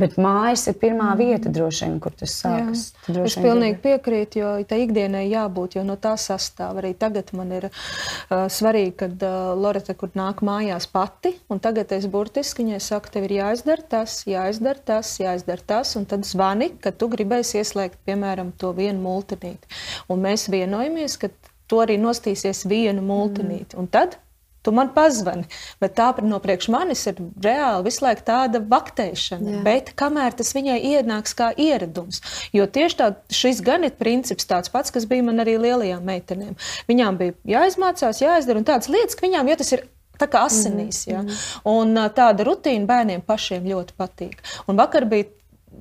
[0.00, 1.20] bet mājas ir pirmā mm.
[1.20, 2.84] vieta droši vien, kur tas sākas.
[3.22, 3.82] Es pilnīgi gribi.
[3.86, 6.80] piekrītu, jo tā ikdienai jābūt, jo no tā sastāv.
[6.82, 11.94] Arī tagad man ir uh, svarīgi, kad uh, Loreta, kur nāk mājās pati, un tagad
[11.94, 16.72] es burtiski viņai saku, tev ir jāizdara tas, jāizdara tas, jāizdara tas, un tad zvani,
[16.82, 19.70] kad tu gribēsi ieslēgt, piemēram, to vienu multinīti.
[20.10, 21.30] Un mēs vienojamies, ka
[21.70, 23.76] tu arī nostīsies vienu multinīti.
[23.76, 23.84] Mm.
[23.84, 24.18] Un tad
[24.62, 25.46] tu man pazvani.
[25.80, 29.54] Bet tā no priekš manis ir reāli visu laiku tāda vaktēšana.
[29.54, 29.62] Jā.
[29.66, 32.20] Bet kamēr tas viņai ienāks kā ieradums,
[32.56, 36.58] jo tieši tā, šis gan ir princips tāds pats, kas bija man arī lielajām meitenēm.
[36.90, 39.86] Viņām bija jāizmācās, jāizdara un tādas lietas, ka viņām, jo tas ir
[40.20, 41.06] tā kā asinīs.
[41.06, 41.12] -hmm.
[41.12, 41.40] ja?
[41.64, 44.42] Un tāda rutīna bērniem pašiem ļoti patīk.
[44.68, 45.30] Un vakar bija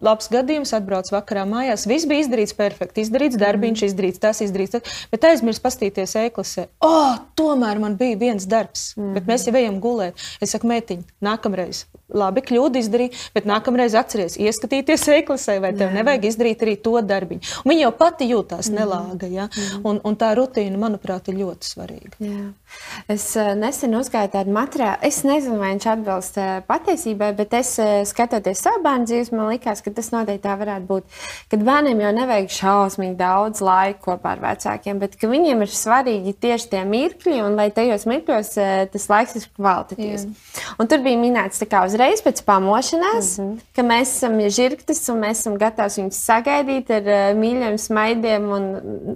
[0.06, 1.88] labs gadījums, atbrauc vakarā mājās.
[1.90, 3.92] Viss bija izdarīts perfekti, izdarīts darbiņš, mhm.
[3.92, 6.70] izdarīts tas, izdarīts tas, bet aizmirst pastīties e-klasē.
[6.86, 10.20] Oh, tomēr man bija viens darbs, mm bet mēs jau ejam gulēt.
[10.44, 15.98] Es saku, mētiņ, nākamreiz labi, kļūda izdarīja, bet nākamreiz atceries, ieskatīties e-klasē, vai tev jā.
[16.00, 17.44] nevajag izdarīt arī to darbiņu.
[17.64, 18.78] Un viņa jau pati jūtās mm.
[18.80, 19.48] nelāga, ja?
[19.50, 19.84] mm.
[19.90, 22.14] un, un tā rutīna, manuprāt, ir ļoti svarīga.
[22.24, 22.48] Jā.
[23.10, 27.76] Es uh, nesen uzgāju tādu materiālu, es nezinu, vai viņš atbilst uh, patiesībai, bet es
[27.82, 31.20] uh, skatoties savu bērnu dzīves, man likās, ka tas noteikti tā varētu būt.
[31.52, 36.72] Kad bērniem jau nevajag šausmīgi daudz laika kopā ar vecākiem, bet viņiem ir svarīgi tieši
[36.74, 38.54] tie mirkļi, un lai tajos mirkļos
[38.94, 40.26] tas laiks ir kvalitatīvs.
[40.80, 43.60] Un tur bija minēts, uz uzreiz pēc pamošanās, mm -hmm.
[43.76, 48.68] ka mēs esam žirgtas un mēs esam gatavi viņus sagaidīt ar uh, mīļiem smaidiem, un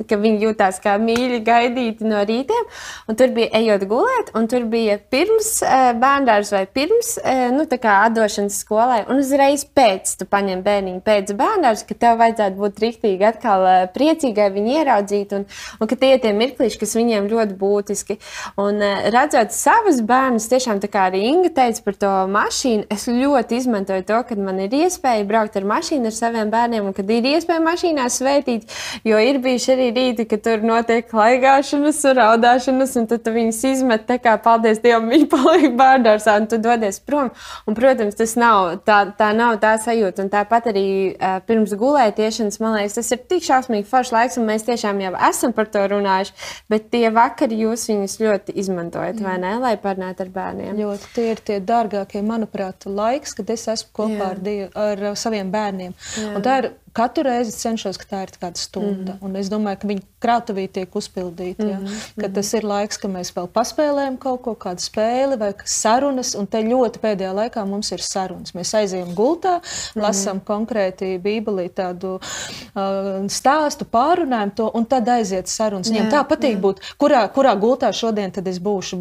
[0.10, 2.66] ka viņi jūtās kā mīļi gaidīti no rītiem.
[3.08, 7.18] Un tur bija ejot gulēt, un tur bija pirms uh, bērndārs vai pirms
[7.54, 12.82] nu, atdošanas skolai, un uzreiz pēc tu paņem bērniņu pēc bērndārs, ka tev vajadzētu būt
[12.84, 15.46] riktīgi atkal uh, priecīgai viņu ieraudzīt, un,
[15.80, 18.20] un ka tie ir tie mirkliši, kas viņiem ļoti būtiski.
[18.62, 23.08] Un uh, redzot savus bērnus, tiešām tā kā arī Inga teica par to mašīnu, es
[23.08, 27.10] ļoti izmantoju to, ka man ir iespēja braukt ar mašīnu ar saviem bērniem, un kad
[27.12, 28.70] ir iespēja mašīnā svētīt.
[29.08, 34.06] Jo ir bijuši arī rīti, kad tur notiek laigāšanas, raudāšanas, un tad tu viņus izmet
[34.10, 37.32] tā kā paldies Dievam, viņi paliek bērngārsā, un tu dodies prom.
[37.68, 40.26] Un, protams, tas nav tā, tā nav tā sajūta.
[40.26, 44.48] Un tāpat arī uh, pirms gulētiešanas, man liekas, tas ir tik šausmīgi foršs laiks, un
[44.48, 46.36] mēs tiešām jau esam par to runājuši.
[46.70, 50.78] Bet tie vakari jūs viņus ļoti izmantojat, vai ne, lai parunātu ar bērniem?
[50.78, 54.30] Ļoti tie ir tie dārgākie, manuprāt laiks, kad es esmu kopā Jā.
[54.30, 55.98] ar, dievu, ar saviem bērniem.
[56.22, 56.34] Jā.
[56.38, 59.14] Un tā ir katru reizi cenšos, ka tā ir kāda stunda.
[59.14, 59.26] Mm -hmm.
[59.26, 61.68] Un es domāju, ka viņa krātuvī tiek uzpildīta.
[61.68, 61.80] Ja?
[61.80, 62.22] Mm -hmm.
[62.22, 66.36] Ka tas ir laiks, kad mēs vēl paspēlējam kaut ko, kādu spēli vai sarunas.
[66.36, 68.54] Un te ļoti pēdējā laikā mums ir sarunas.
[68.54, 70.02] Mēs aizejam gultā, mm -hmm.
[70.02, 75.90] lasām konkrēti Bībelī tādu uh, stāstu, pārunājam to, un tad aiziet sarunas.
[75.90, 76.62] Viņam tā patīk jā.
[76.62, 78.94] būt, kurā, kurā gultā šodien es būšu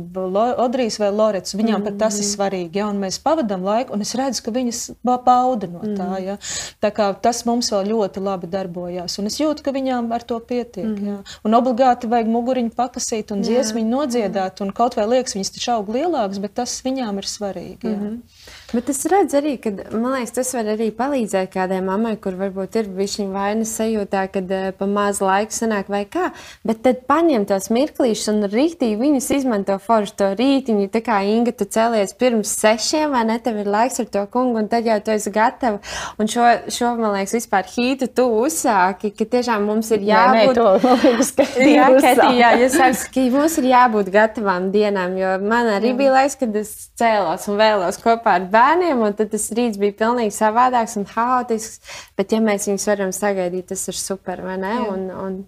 [0.57, 1.55] Odrijs vai Lorets.
[1.55, 1.85] Viņām mm -hmm.
[1.85, 2.76] pat tas ir svarīgi.
[2.76, 2.87] Ja?
[2.88, 6.24] Un mēs pavadām laiku, un es redzu, ka viņas bauda no tā.
[6.24, 6.37] Ja?
[6.83, 9.18] Tā kā tas mums vēl ļoti labi darbojās.
[9.21, 10.87] Un es jūtu, ka viņām ar to pietiek.
[10.87, 11.09] Mm.
[11.09, 11.18] Jā.
[11.47, 14.62] Un obligāti vajag muguriņu pakasīt un dziesmiņu nodziedāt.
[14.64, 17.83] Un kaut vai liekas, viņas taču aug lielākas, bet tas viņām ir svarīgi.
[17.83, 17.97] Jā.
[17.97, 18.41] Mm -hmm.
[18.72, 22.87] Bet es redzu arī, ka liekas, tas var arī palīdzēt kādai mammai, kur varbūt ir
[22.96, 26.31] bijusi vainas sajūtā, kad uh, pa maz laika sanāk vai kā.
[26.64, 30.88] Bet tad paņem tos mirklīšus un rītīgi viņus izmanto foršu to rītiņu.
[30.94, 33.37] Tā kā Inga, tu cēlies pirms sešiem, vai ne?
[33.44, 35.83] Tev ir laiks ar to kungu, un tad jau tu esi gatava.
[36.16, 40.40] Un šo, šo man liekas, vispār hītu tu uzsāki, ka tiešām mums ir jābūt.
[40.40, 44.11] Nē, nē, to, man liekas, ka jā, Ketī, jā, jūs sakat, ka mums ir jābūt
[44.16, 46.00] gatavām dienām, jo man arī jā.
[46.00, 49.97] bija laiks, kad es cēlos un vēlos kopā ar bērnu bērniem, un tas rīts bija
[49.99, 51.81] pilnīgi savādāks un haotisks.
[52.16, 54.75] Bet, ja mēs viņus varam sagaidīt, tas ir super, vai ne?
[54.88, 55.40] Un, un,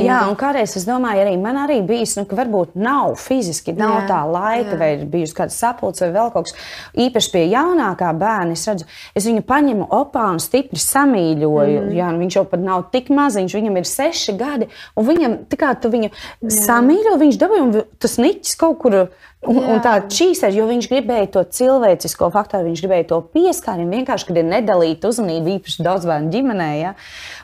[0.00, 3.98] Jā, un kādreiz es domāju, arī man arī bijis, nu, ka varbūt nav fiziski, nav
[3.98, 4.78] jā, tā laika, jā.
[4.80, 6.56] vai ir bijusi kāda sapulce vai vēl kaut kas.
[7.04, 11.82] Īpaši pie jaunākā bērna es redzu, es viņu paņemu opā un stipri samīļoju.
[11.82, 11.92] Mm.
[11.98, 15.92] Jā, viņš jau pat nav tik maziņš, viņam ir seši gadi, un viņam kā tu
[15.92, 16.54] viņu jā.
[16.56, 18.98] samīļo, viņš dabūja, un tas niķis kaut kur
[19.42, 19.72] Un, Jā.
[19.74, 24.38] un tā čīsēs, jo viņš gribēja to cilvēcisko faktoru, viņš gribēja to pieskārienu, vienkārši, kad
[24.38, 26.68] ir nedalīta uzmanība, īpaši daudz bērnu ģimenē.
[26.78, 26.92] Ja?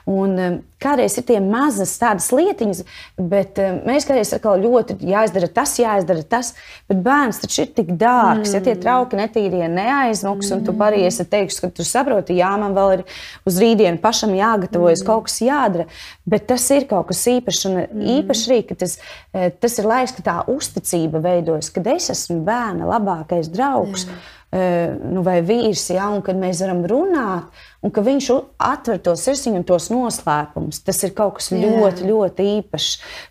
[0.06, 2.82] Un, um, kādreiz ir tie mazas tādas lietiņas,
[3.18, 6.52] bet um, mēs kādreiz atkal ļoti jāizdara tas, jāizdara tas,
[6.90, 8.56] bet bērns taču ir tik dārgs, mm.
[8.56, 8.82] ja tie mm.
[8.84, 10.86] trauki netīrie neaizmuks, un tu mm.
[10.88, 13.04] arī esi teiks, ka tu saproti, jā, man vēl ir
[13.48, 15.10] uz rītdienu pašam jāgatavojas, mm.
[15.10, 15.88] kaut kas jādara,
[16.28, 18.08] bet tas ir kaut kas īpašs, un mm.
[18.18, 18.98] īpaši arī, ka tas,
[19.34, 24.08] eh, tas ir laiks, ka tā uzticība veidojas, kad es esmu bērna labākais draugs.
[24.08, 24.24] Jā.
[24.48, 27.50] Uh, nu, vai vīrs, ja, un kad mēs varam runāt,
[27.84, 28.28] un ka viņš
[28.64, 30.78] atver to sirsniņu un tos noslēpumus.
[30.86, 31.58] Tas ir kaut kas Jā.
[31.60, 32.86] ļoti, ļoti īpašs,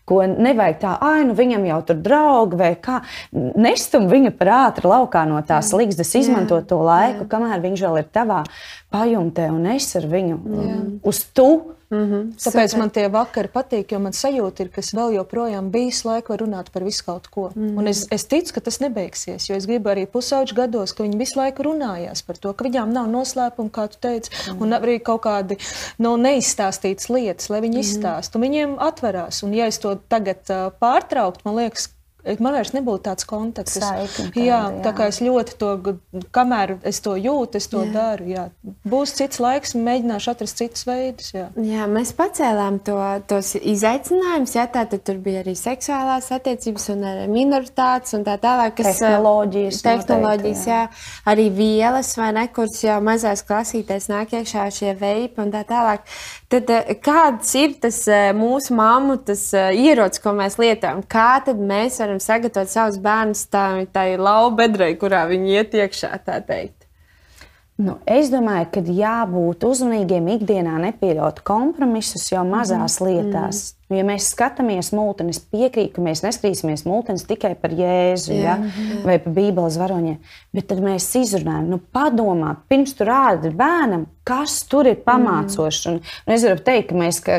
[0.05, 2.99] ko nevajag tā, ah, nu viņam jau tur draugi vai kā.
[3.33, 7.31] Nestum viņu par ātru laukā no tās līgas, izmanto to laiku, Jā.
[7.33, 8.43] kamēr viņš vēl ir tavā
[8.93, 10.77] pajumtē, un es ar viņu Jā.
[11.01, 11.49] uz tu
[11.89, 12.23] Mm -hmm.
[12.35, 12.79] Tāpēc Super.
[12.79, 16.71] man tie vakari patīk, jo man sajūta ir, ka es vēl joprojām bijis laika runāt
[16.73, 17.51] par visu kaut ko.
[17.55, 17.77] Mm -hmm.
[17.77, 21.17] Un es, es ticu, ka tas nebeigsies, jo es gribu arī pusauģu gados, ka viņi
[21.17, 24.61] visu laiku runājās par to, ka viņām nav noslēpuma, kā tu teici, mm -hmm.
[24.61, 25.57] un arī kaut kādi
[25.97, 27.97] no nu, neizstāstītas lietas, lai viņi mm -hmm.
[27.97, 28.39] izstāsta.
[28.39, 31.89] Viņiem atverās, un ja es to tagad uh, pārtrauktu, man liekas,
[32.43, 33.77] man vairs nebūtu tāds kontakts.
[33.77, 35.71] Saikni, tāda, jā, jā, tā kā es ļoti to,
[36.35, 37.91] kamēr es to jūtu, es to jā.
[37.93, 38.27] daru.
[38.31, 38.45] Jā.
[38.87, 41.31] Būs cits laiks, mēģināšu atrast citus veidus.
[41.35, 42.97] Jā, jā mēs pacēlām to,
[43.29, 44.55] tos izaicinājumus.
[44.57, 48.77] Jā, tā tad tur bija arī seksuālās attiecības un minoritātes un tā tālāk.
[48.77, 49.81] Kas, tehnoloģijas.
[49.85, 50.81] Tehnoloģijas, noteikti, jā.
[50.85, 51.31] jā.
[51.31, 56.05] Arī vielas vai ne, kuras jau mazās klasītēs nāk iekšā šie veipi un tā tālāk.
[56.51, 56.71] Tad
[57.03, 57.99] kāds ir tas
[58.37, 61.03] mūsu māmu tas ierocis, ko mēs lietojam?
[61.09, 66.87] Kā tad mēs varam sagatavot savus bērnus tai laubedrei, kurā viņi iet iekšā, tā teikt.
[67.77, 73.09] Nu, es domāju, ka jābūt uzmanīgiem ikdienā, nepieļaut kompromisus jau mazās mm.
[73.09, 73.76] lietās.
[73.87, 78.57] Nu, ja mēs skatāmies mūteni, es piekrītu, ka mēs neskrīsimies mūteni tikai par jēzu jā,
[78.57, 78.99] ja, jā.
[79.05, 80.17] vai par bībeles varoņiem,
[80.57, 85.85] bet tad mēs izrunājam, nu, padomā, pirms tu rādi bērnam, kas tur ir pamācošs.
[85.87, 87.37] Un, un es varu teikt, ka mēs ka,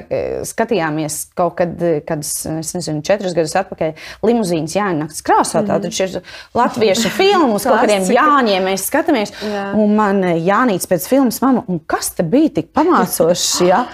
[0.49, 1.75] skatījāmies kaut kad,
[2.09, 3.93] kad es nezinu, četrus gadus atpakaļ
[4.25, 5.61] limuzīnas Jāņakts krāsā.
[5.61, 5.69] Mm.
[5.69, 9.35] Tad ir latviešu filmu uz kaut kādiem Jāņiem mēs skatāmies.
[9.45, 9.67] Jā.
[9.77, 13.51] Un man Jānīts pēc filmas mamma, kas te bija tik pamācošs?
[13.69, 13.85] Ja?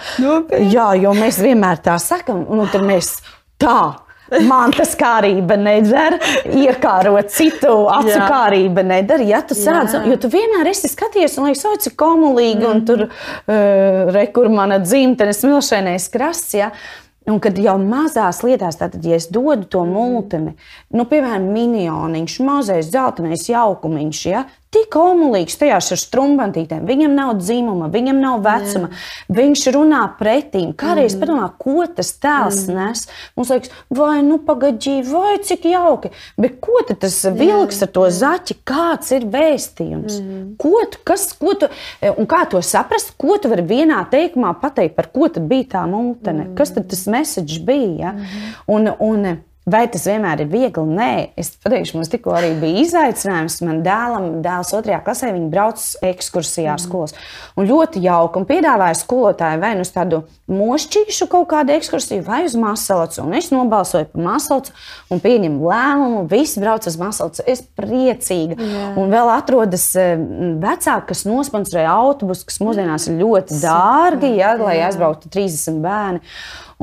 [0.71, 3.17] jā, jo mēs vienmēr tā sakam un tad mēs
[3.61, 4.05] tā.
[4.25, 6.17] Man tas kārība nedara,
[6.49, 8.25] iekārot citu acu Jā.
[8.25, 9.21] kārība nedara.
[9.21, 12.81] Ja tu sēdz, jo tu vienmēr esi skaties, un liekas, oh, cik komulīgi, mm un
[12.87, 16.55] tur uh, rekur mana dzimtenes milšainais krasts.
[16.57, 16.71] Ja?
[17.29, 20.53] Un kad jau mazās lietās, tad, ja es dodu to mūteni,
[20.93, 24.43] nu, piemēram, minioniņš, mazais dzeltenais jaukumiņš, ja,
[24.75, 26.83] tik omulīgs tajās ar strumbantītēm.
[26.87, 28.89] Viņam nav dzimuma, viņam nav vecuma.
[28.91, 29.37] Jā.
[29.37, 30.73] Viņš runā pretīm.
[30.77, 31.23] Kādreiz mm.
[31.23, 32.75] padomā, ko tas tēls mm.
[32.79, 33.05] nes.
[33.37, 36.11] Mums liekas, vai nu pagaidī, vai cik jauki.
[36.41, 38.59] Bet ko tas vilks ar to zaķi?
[38.67, 40.19] Kāds ir vēstījums?
[40.21, 40.45] Mm.
[40.61, 41.71] Ko tu, kas, ko tu,
[42.11, 43.15] un kā to saprast?
[43.21, 46.49] Ko tu vari vienā teikumā pateikt, par ko tad bija tā mūtene?
[46.49, 46.55] Mm.
[46.59, 48.11] Kas tad tas message bija?
[48.11, 48.15] Ja?
[48.15, 48.55] Mm.
[48.75, 49.27] Un, un,
[49.65, 50.83] Vai tas vienmēr ir viegli?
[50.93, 53.55] Nē, es pateikšu, mums tikko arī bija izaicinājums.
[53.65, 56.83] Man dēlam, dēls otrajā klasē, viņi brauc ekskursijā ar mm.
[56.83, 57.15] skolas.
[57.57, 58.37] Un ļoti jauki.
[58.37, 60.21] Un piedāvāja skolotāju vai nu uz tādu
[60.53, 63.23] mošķīšu kaut kādu ekskursiju, vai uz masalacu.
[63.25, 64.77] Un es nobalsoju par masalacu
[65.09, 66.23] un pieņemu lēmumu.
[66.29, 67.49] Visi brauc uz masalacu.
[67.49, 68.61] Es priecīga.
[68.61, 68.87] Jā.
[69.01, 70.13] Un vēl atrodas eh,
[70.61, 76.21] vecāki, kas nosponsorē autobusu, kas mūsdienās ir ļoti dārgi, ja, lai aizbrauktu 30 bērni.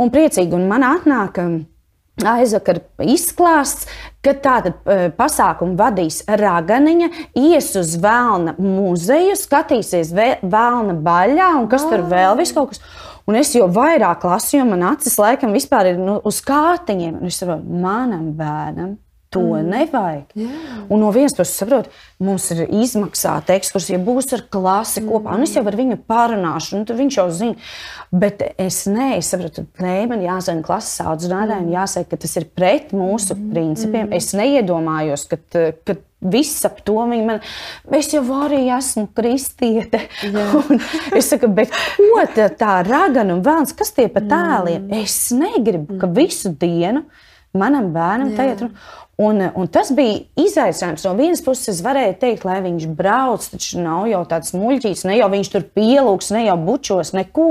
[0.03, 0.59] Un priecīgi.
[0.59, 1.39] Un man atnāk
[2.21, 3.89] aizvakar izklāsts,
[4.23, 4.75] ka tāda
[5.17, 12.55] pasākuma vadīs raganiņa, ies uz vēlna muzeju, skatīsies vēlna baļā un kas tur vēl viss
[12.57, 12.83] kaut kas.
[13.31, 17.21] Un es jau vairāk lasu, jo man acis laikam vispār ir nu, uz kārtiņiem.
[17.21, 18.97] Un es saprotu, manam bērnam
[19.33, 19.71] To mm.
[19.73, 20.35] nevajag.
[20.37, 20.77] Jā.
[20.93, 21.89] Un no vienas puses, saprotu,
[22.21, 25.09] mums ir izmaksāta ekskursija, būs ar klasi mm.
[25.09, 25.37] kopā.
[25.39, 27.57] Un es jau ar viņu pārunāšu, un viņš jau zina.
[28.13, 31.77] Bet es nesaprotu, ka man jāzina klases audzinātājiem, mm.
[31.79, 33.51] jāsaka, ka tas ir pret mūsu mm.
[33.55, 34.09] principiem.
[34.11, 34.17] Mm.
[34.21, 35.41] Es neiedomājos, ka.
[35.49, 37.41] ka Viss ap to viņa man,
[37.99, 40.05] es jau arī esmu kristiete.
[41.19, 44.87] es saku, bet ko tā, tā ragana un vēlns, kas tie pa tēliem?
[44.87, 45.01] Mm.
[45.03, 47.03] Es negribu, ka visu dienu
[47.59, 48.69] manam bērnam tagad.
[49.21, 51.05] Un, un tas bija izaicinājums.
[51.05, 55.19] No vienas puses, es varēju teikt, lai viņš brauc, taču nav jau tāds muļķīgs, ne
[55.19, 57.51] jau viņš tur pielūgs, ne jau bučos, neko.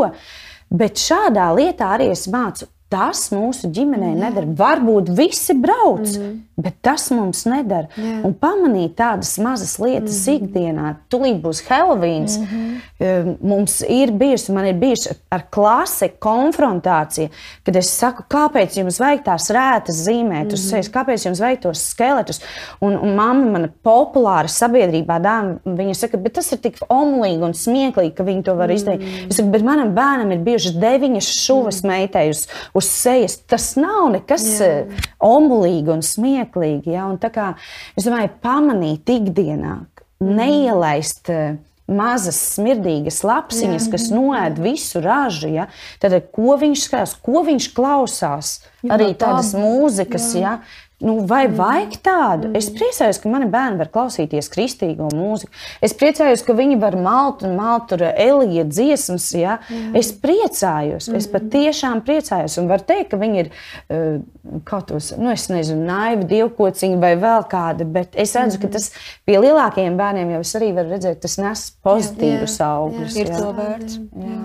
[0.74, 4.20] Bet šādā lietā arī es mācu Tas mūsu ģimenē Jā.
[4.26, 4.50] nedara.
[4.60, 7.90] Varbūt visi brauc, mm bet tas mums nedara.
[7.98, 8.20] Jā.
[8.28, 12.38] Un pamanīt tādas mazas lietas mm ikdienā, tūlīt būs Helovīns.
[12.38, 13.38] Mm -hmm.
[13.42, 17.30] Mums ir bijusi, man ir bijusi ar klasi konfrontācija,
[17.64, 20.92] kad es saku, kāpēc jums vajag tās rētas zīmēt, mm -hmm.
[20.94, 22.42] kāpēc jums vajag tos skeletus.
[22.82, 27.54] Un, un mamma, mana populāra sabiedrībā, dāma, viņa saka, bet tas ir tik omulīgi un
[27.54, 29.02] smieklīgi, ka viņi to var izdarīt.
[29.02, 29.30] Mm -hmm.
[29.30, 32.81] Es saku, bet manam bērnam ir bijušas deviņas šuvas mm -hmm.
[32.82, 33.38] Uz sejas.
[33.50, 34.68] Tas nav nekas Jā.
[34.68, 36.96] Eh, omulīgi un smieklīgi.
[36.98, 37.08] Ja?
[37.12, 37.54] Un kā,
[37.96, 39.82] es domāju, pamanīt ikdienā,
[40.22, 40.32] mm.
[40.42, 41.30] neielaist.
[41.32, 41.60] Eh,
[41.92, 43.92] mazas, smirdīgas lapsiņas, Jā.
[43.92, 45.50] kas noēd visu ražu.
[45.52, 45.66] Ja?
[46.00, 50.30] Tad, ko viņš skatās, ko viņš klausās, Jā, arī tādas tā, mūzikas.
[50.38, 50.56] Jā.
[50.62, 50.88] Ja?
[51.02, 51.56] Nu, vai mm.
[51.58, 52.50] vajag tādu?
[52.50, 52.58] Mm.
[52.60, 55.54] Es priecājos, ka mani bērni var klausīties kristīgo mūziku.
[55.84, 59.32] Es priecājos, ka viņi var malt un malt tur elija dziesmas.
[59.38, 59.58] Ja?
[59.70, 59.96] Mm.
[59.98, 61.18] Es priecājos, mm.
[61.18, 62.60] es patiešām priecājos.
[62.62, 64.22] Un var teikt, ka viņi ir uh,
[64.68, 67.88] kaut kādos, nu, es nezinu, naivi, dievkociņi vai vēl kādi.
[67.98, 68.66] Bet es redzu, mm.
[68.66, 68.92] ka tas
[69.28, 73.18] pie lielākajiem bērniem jau es arī varu redzēt, tas nes pozitīvus augļus.
[73.22, 74.02] Ir to vērts.
[74.02, 74.28] Jā.
[74.30, 74.44] Jā.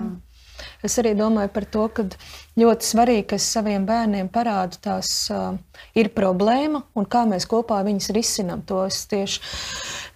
[0.85, 2.05] Es arī domāju par to, ka
[2.59, 5.55] ļoti svarīgi, ka es saviem bērniem parādu, tās uh,
[5.97, 8.61] ir problēma un kā mēs kopā viņas risinām.
[8.69, 9.41] To es tieši,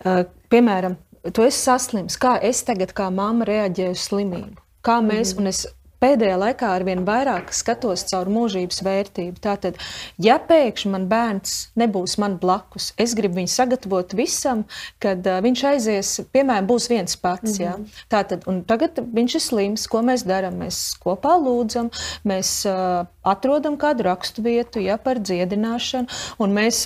[0.06, 0.98] uh, piemēram,
[1.34, 4.62] tu esi saslims, kā es tagad kā mamma reaģēju uz slimību.
[4.86, 5.42] Kā mēs, mm.
[5.42, 5.66] un es
[6.02, 9.38] pēdējā laikā ar vien vairāk skatos caur mūžības vērtību.
[9.44, 9.78] Tātad,
[10.22, 14.66] ja pēkšņi man bērns nebūs man blakus, es gribu viņu sagatavot visam,
[15.04, 17.60] kad uh, viņš aizies, piemēram, būs viens pats.
[17.60, 18.02] Mm -hmm.
[18.12, 20.60] Tātad, tagad viņš ir slims, ko mēs darām?
[20.62, 21.90] Mēs kopā lūdzam,
[22.26, 26.10] mēs uh, atrodam kādu rakstu vietu ja, par dziedināšanu,
[26.42, 26.84] un mēs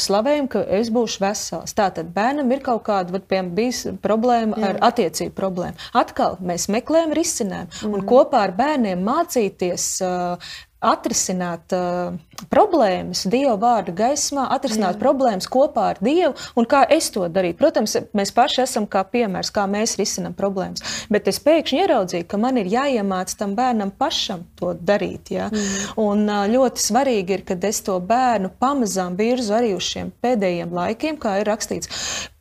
[0.00, 1.76] slavējam, ka es būšu vesels.
[1.76, 4.72] Tātad bērnam ir kaut kāda, piemēram, problēma Jā.
[4.72, 5.90] ar attiecību problēmu.
[5.96, 12.16] Atkal mēs meklējam risinājumu, mm un kopā ar bērniem mācīties uh, atrisināt uh,
[12.52, 15.00] problēmas Dieva vārda gaismā, atrisināt Jā.
[15.00, 17.58] problēmas kopā ar Dievu un kā es to darītu.
[17.60, 20.84] Protams, mēs paši esam kā piemērs, kā mēs risinām problēmas.
[21.12, 25.34] Bet es pēkšņi ieraudzīju, ka man ir jāiemāc tam bērnam pašam to darīt.
[25.34, 25.50] Ja?
[25.52, 25.96] Mm.
[26.04, 30.74] Un uh, ļoti svarīgi ir, kad es to bērnu pamazām virzu arī uz šiem pēdējiem
[30.74, 31.90] laikiem, kā ir rakstīts.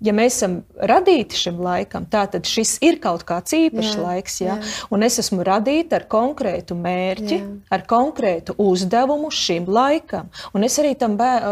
[0.03, 4.39] Ja mēs esam radīti šim laikam, tad šis ir kaut kāds īpašs jā, laiks.
[4.43, 4.57] Ja?
[4.59, 4.71] Jā.
[4.93, 7.49] Un es esmu radīta ar konkrētu mērķi, jā.
[7.73, 10.29] ar konkrētu uzdevumu šim laikam.
[10.53, 11.47] Un es arī tam bēr,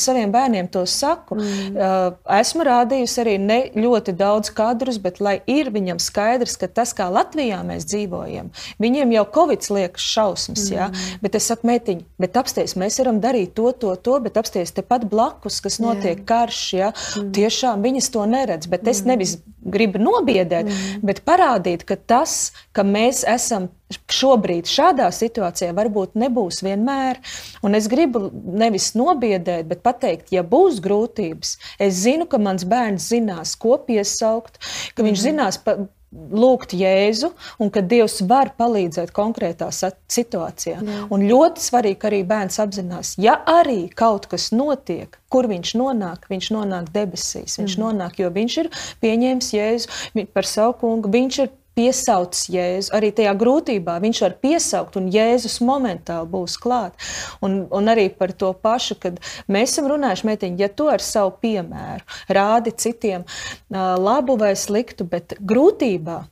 [0.00, 1.38] saviem bērniem to saku.
[1.40, 2.16] Mm.
[2.38, 7.08] Esmu rādījusi arī ne ļoti daudz kadrus, bet lai ir viņam skaidrs, ka tas, kā
[7.12, 10.68] Latvijā mēs dzīvojam, viņiem jau Covid liekas šausmas.
[10.68, 10.76] Mm.
[10.76, 11.18] Ja?
[11.22, 15.06] Bet es saku, metiņi, bet apsties, mēs varam darīt to, to, to, bet apsties tepat
[15.10, 16.26] blakus, kas notiek Jā.
[16.28, 16.62] karš.
[16.76, 16.92] Ja?
[16.92, 17.32] Mm.
[17.36, 19.08] Tiešām viņas to neredz, bet es mm.
[19.08, 19.32] nevis
[19.66, 21.00] gribu nobiedēt, mm.
[21.06, 23.70] bet parādīt, ka tas, ka mēs esam
[24.10, 27.20] šobrīd šādā situācijā, varbūt nebūs vienmēr.
[27.66, 33.08] Un es gribu nevis nobiedēt, bet pateikt, ja būs grūtības, es zinu, ka mans bērns
[33.14, 34.60] zinās, ko piesaukt,
[34.94, 35.24] ka viņš mm.
[35.28, 35.60] zinās.
[35.62, 35.78] Pa,
[36.12, 40.78] lūgt Jēzu, un ka Dievs var palīdzēt konkrētā situācijā.
[40.78, 41.02] Jā.
[41.12, 46.28] Un ļoti svarīgi, ka arī bērns apzinās, ja arī kaut kas notiek, kur viņš nonāk,
[46.30, 47.58] viņš nonāk debesīs.
[47.60, 47.84] Viņš mm.
[47.84, 52.92] nonāk, jo viņš ir pieņēmis Jēzu par savu kungu, viņš ir piesaucis Jēzu.
[52.96, 56.96] Arī tajā grūtībā viņš var piesaukt, un Jēzus momentāli būs klāt.
[57.44, 59.20] Un, un arī par to pašu, kad
[59.52, 63.26] mēs esam runājuši, meitiņi, ja tu ar savu piemēru rādi citiem
[63.70, 66.24] labu vai sliktu, bet grūtībā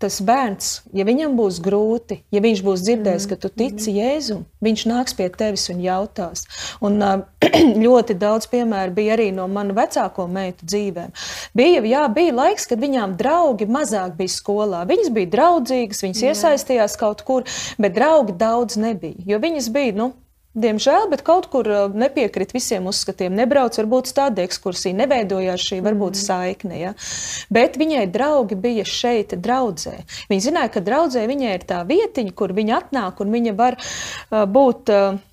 [0.00, 4.84] tas bērns, ja viņam būs grūti, ja viņš būs dzirdējis, ka tu tici Jēzum, viņš
[4.88, 6.46] nāks pie tevis un jautās.
[6.84, 6.96] Un
[7.84, 11.12] ļoti daudz piemēru bija arī no manu vecāko meitu dzīvēm.
[11.56, 14.86] Bija, jā, bija laiks, kad viņām draugi mazāk bija skolā.
[14.88, 16.32] Viņas bija draudzīgas, viņas jā.
[16.34, 17.46] iesaistījās kaut kur,
[17.80, 20.12] bet draugi daudz nebija, jo viņas bija, nu,
[20.50, 23.36] Diemžēl, bet kaut kur uh, nepiekrīt visiem uzskatiem.
[23.38, 26.22] Nebrauc varbūt uz tādu ekskursiju, neveidojās šī varbūt mm.
[26.24, 26.80] saikne.
[26.80, 26.92] Ja?
[27.54, 30.00] Bet viņai draugi bija šeit, draudzē.
[30.32, 34.42] Viņa zināja, ka draudzē viņai ir tā vietiņa, kur viņa atnāk un viņa var uh,
[34.50, 34.90] būt.
[34.90, 35.26] Uh,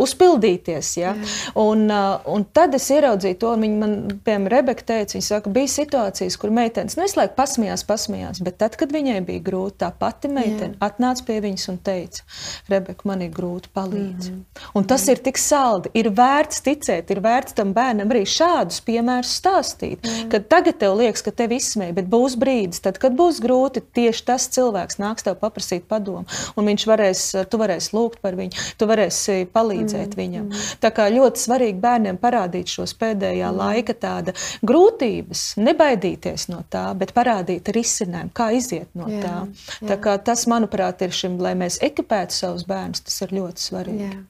[0.00, 0.90] uzpildīties.
[0.96, 1.12] Ja?
[1.60, 6.38] Un, un tad es ieraudzīju to, viņa man, piemēram, Rebeka teica, viņa saka, bija situācijas,
[6.40, 10.30] kur meitenes nu, visu laiku pasmījās, pasmījās, bet tad, kad viņai bija grūti, tā pati
[10.32, 10.78] meitene Jā.
[10.88, 12.24] atnāca pie viņas un teica,
[12.70, 14.30] Rebeka, man ir grūti, palīdzi.
[14.30, 14.70] Mm -hmm.
[14.74, 15.12] Un tas -hmm.
[15.12, 20.30] ir tik saldi, ir vērts ticēt, ir vērts tam bērnam arī šādus piemērus stāstīt, -hmm.
[20.30, 24.24] kad tagad tev liekas, ka tev izsmēja, bet būs brīdis, tad, kad būs grūti, tieši
[24.24, 26.24] tas cilvēks nāks tev paprasīt padomu,
[26.56, 30.18] un viņš varēs, tu varēsi lūgt par viņu, tu varēsi varēsi palīdzēt mm.
[30.18, 30.48] viņam.
[30.80, 33.58] Tā kā ļoti svarīgi bērniem parādīt šos pēdējā mm.
[33.58, 39.36] laika tāda grūtības, nebaidīties no tā, bet parādīt risinājumu, kā iziet no jā, tā.
[39.80, 39.96] Jā.
[39.96, 44.10] Tā tas, manuprāt, ir šim, lai mēs ekipētu savus bērnus, tas ir ļoti svarīgi.
[44.10, 44.26] Jā.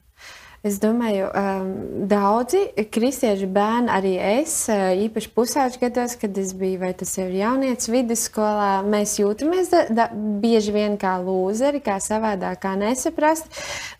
[0.61, 1.69] Es domāju, um,
[2.05, 2.59] daudzi
[2.93, 7.89] kristiešu bērni, arī es, uh, īpaši pusauģi gados, kad es biju, vai tas ir jaunietis
[7.89, 13.49] vidusskolā, mēs jūtamies da, da, bieži vien kā lūzeri, kā savādāk, kā nesaprast.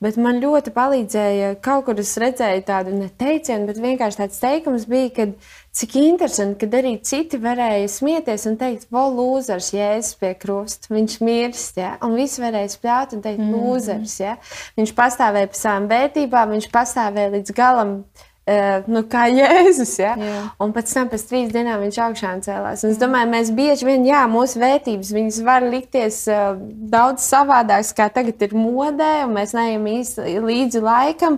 [0.05, 5.09] Bet man ļoti palīdzēja, kaut kur es redzēju tādu neteicienu, bet vienkārši tāds teikums bija,
[5.17, 5.33] kad
[5.71, 11.13] Cik interesanti, ka arī citi varēja smieties un teikt, ka lūzers jēzus pie krusta, viņš
[11.23, 11.93] mirst, ja?
[12.03, 13.53] un visi varēja spļaut un teikt, mm.
[13.55, 14.17] lūzers.
[14.19, 14.33] Ja?
[14.75, 17.93] Viņš pastāvēja par savām vērtībām, viņš pastāvēja līdz galam.
[18.41, 19.91] Uh, nu, kā Jēzus.
[20.01, 20.15] Ja?
[20.17, 20.37] Jā.
[20.63, 22.81] Un pēc tam, pēc trīs dienām, viņš augšā cēlās.
[22.81, 26.57] Un es domāju, mēs bieži vien, jā, mūsu vērtības var likties uh,
[26.89, 31.37] daudz savādākas, kā tagad ir modē, un mēs neejam īsti līdzi laikam.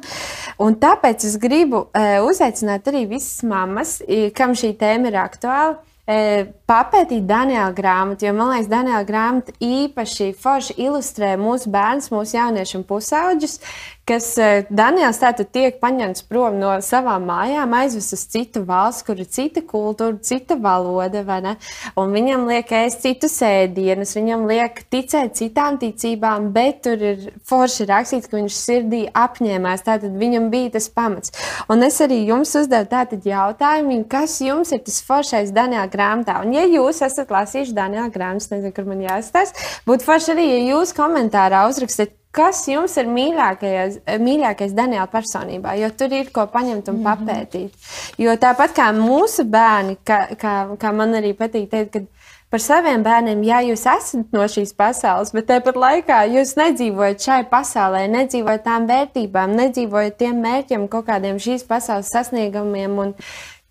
[0.63, 3.97] Un tāpēc es gribu uh, uzaicināt arī visas mammas,
[4.37, 10.75] kam šī tēma ir aktuāla papētīt Daniela grāmatu, jo man liekas, Daniela grāmata īpaši forši
[10.83, 13.59] ilustrē mūsu bērnus, mūsu jauniešus un pusauģus,
[14.07, 14.33] kas
[14.67, 19.63] Daniels tātad tiek paņemts prom no savām mājām, aizvests uz citu valsts, kur ir cita
[19.63, 21.53] kultūra, cita valoda, vai ne?
[21.99, 27.87] Un viņam liek ēst citus ēdienus, viņam liek ticēt citām ticībām, bet tur ir forši
[27.89, 31.31] rakstīts, ka viņš sirdī apņēmās, tātad viņam bija tas pamats.
[31.71, 36.41] Un es arī jums uzdevu tātad jautājumu, kas jums ir tas foršais Daniela grāmatā.
[36.43, 40.59] Un, ja jūs esat lasījuši Daniela grāmatas, nezinu, kur man jāstāsta, būtu forši arī, ja
[40.73, 46.89] jūs komentārā uzrakstat, kas jums ir mīļākais, mīļākais Daniela personībā, jo tur ir ko paņemt
[46.91, 47.05] un mhm.
[47.05, 47.93] papētīt.
[48.21, 52.05] Jo tāpat kā mūsu bērni, kā, kā, kā man arī patīk teikt, ka
[52.53, 57.39] par saviem bērniem, ja jūs esat no šīs pasaules, bet tāpat laikā jūs nedzīvojat šai
[57.49, 63.01] pasaulē, nedzīvojat tām vērtībām, nedzīvojat tiem mērķiem, kaut kādiem šīs pasaules sasniegumiem.
[63.01, 63.17] Un,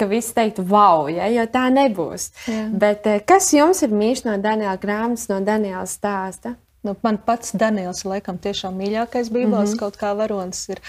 [0.02, 2.32] ka visi teiktu, wow, ja, jo tā nebūs.
[2.50, 2.64] Jā.
[2.82, 6.56] Bet eh, kas jums ir mīļš no Daniela grāmatas, no Daniela stāsta?
[6.82, 9.78] Nu, man pats Daniels, laikam, tiešām mīļākais Bībeles mm -hmm.
[9.78, 10.80] kaut kā varonis ir.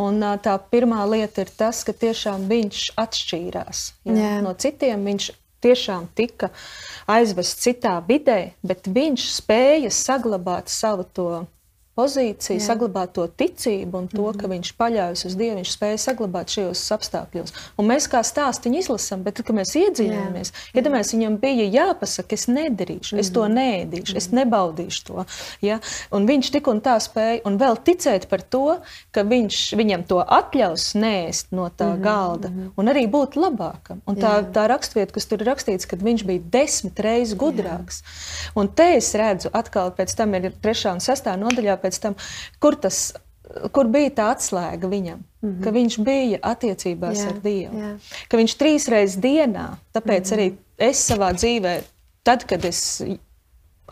[0.00, 4.40] Un tā pirmā lieta ir tas, ka tiešām viņš atšķīrās jā, jā.
[4.40, 5.04] no citiem.
[5.04, 5.30] Viņš
[5.62, 6.50] tiešām tika
[7.06, 11.46] aizvests citā vidē, bet viņš spēja saglabāt savu to
[11.98, 12.64] pozīciju, Jā.
[12.72, 14.40] saglabāt to ticību un to, mm -hmm.
[14.40, 14.52] ka mhm.
[14.52, 17.52] viņš paļaujas uz Dievu, viņš spēja saglabāt šajos apstākļos.
[17.76, 23.14] Un mēs kā stāstu izlasām, bet, kad mēs iedziļināmies, iedomājamies, viņam bija jāpasaka, es nedarīšu,
[23.14, 23.20] mm -hmm.
[23.20, 23.52] es to mhm.
[23.58, 24.16] nēdīšu, mm -hmm.
[24.16, 24.36] es mhm.
[24.36, 25.24] nebaudīšu to.
[25.60, 25.80] Ja?
[26.10, 28.78] Un viņš tik un tā spēja, un vēl ticēt par to,
[29.10, 32.02] ka viņš viņam to atļaus nēst no tā mm -hmm.
[32.02, 34.00] galda un arī būt labākam.
[34.06, 34.52] Un tā, Jā.
[34.52, 38.02] tā rakstvieta, kas tur ir rakstīts, ka viņš bija desmit reizes gudrāks.
[38.02, 38.50] Jā.
[38.54, 42.16] Un te es redzu, atkal pēc tam ir trešā un sestā nodaļā pēc tam,
[42.62, 43.12] kur, tas,
[43.74, 45.24] kur bija tā atslēga viņam.
[45.42, 45.64] Mm -hmm.
[45.64, 47.78] Ka viņš bija attiecībās jā, ar Dievu.
[47.78, 47.92] Jā.
[48.28, 50.38] Ka viņš trīs reizes dienā, tāpēc mm -hmm.
[50.38, 51.80] arī es savā dzīvē,
[52.22, 53.02] tad, kad es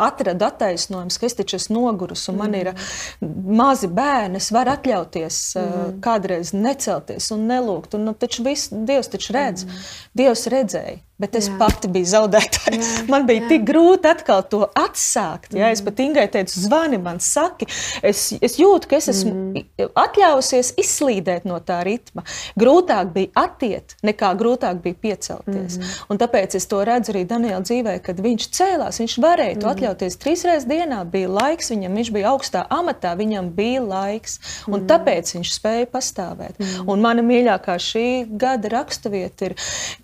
[0.00, 3.56] atradu attaisnojumus, ka es taču esmu nogurus un man ir mhm.
[3.56, 4.36] mazi bērni.
[4.36, 7.94] Es varu atļauties mm kādreiz necelties un nelūgt.
[7.94, 9.64] Un, nu, taču viss, Dievs taču redz.
[9.64, 9.70] Mm.
[10.14, 11.56] Dievs redzēja bet es jā.
[11.60, 12.78] pati biju zaudētāja.
[12.80, 13.50] Jā, man bija jā.
[13.52, 15.52] tik grūti atkal to atsākt.
[15.54, 15.76] Jā, mm.
[15.76, 17.68] Es pat Ingai teicu, zvani man, saki,
[18.06, 19.90] es, es jūtu, ka es esmu mm.
[20.00, 22.24] atļāvusies izslīdēt no tā ritma.
[22.60, 25.78] Grūtāk bija attiet, nekā grūtāk bija piecelties.
[25.78, 25.92] Mm.
[26.12, 29.62] Un tāpēc es to redzu arī Daniela dzīvē, kad viņš cēlās, viņš varēja mm.
[29.62, 31.02] to atļauties trīs reizes dienā.
[31.10, 34.38] Bija laiks viņam, viņš bija augstā amatā, viņam bija laiks,
[34.70, 34.88] un mm.
[34.90, 36.58] tāpēc viņš spēja pastāvēt.
[36.60, 36.90] Mm.
[36.90, 38.06] Un mana mīļākā šī
[38.40, 39.56] gada raksturvieta ir,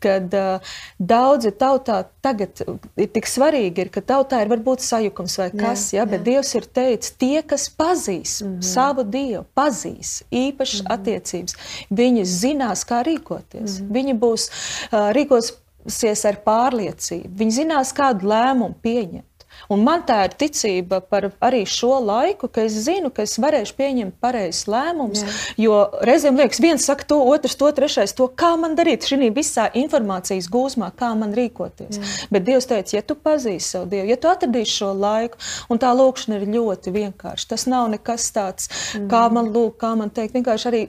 [0.03, 0.77] kad uh,
[1.09, 2.62] daudzi tautā tagad
[2.96, 6.26] ir tik svarīgi, ir, ka tautā ir varbūt sajukums vai kas, jā, ja, bet jā.
[6.30, 8.66] Dievs ir teicis, tie, kas pazīs mm -hmm.
[8.72, 10.94] savu Dievu, pazīs īpašas mm -hmm.
[10.94, 11.57] attiecības,
[11.90, 13.80] viņi zinās, kā rīkoties.
[13.80, 13.92] Mm -hmm.
[13.96, 19.36] Viņi būs uh, rīkosies ar pārliecību, viņi zinās, kādu lēmumu pieņemt.
[19.72, 23.76] Un man tā ir ticība par arī šo laiku, ka es zinu, ka es varēšu
[23.78, 25.24] pieņemt pareizus lēmumus.
[25.61, 29.68] Jo reizēm liekas, viens saka to, otrs to, trešais to, kā man darīt šī visā
[29.76, 31.98] informācijas gūzmā, kā man rīkoties.
[31.98, 32.14] Jā.
[32.32, 35.40] Bet Dievs teica, ja tu pazīsi savu Dievu, ja tu atradīsi šo laiku,
[35.72, 37.50] un tā lūkšana ir ļoti vienkārša.
[37.54, 39.09] Tas nav nekas tāds, mm.
[39.12, 40.82] kā man lūk, kā man teikt, vienkārši arī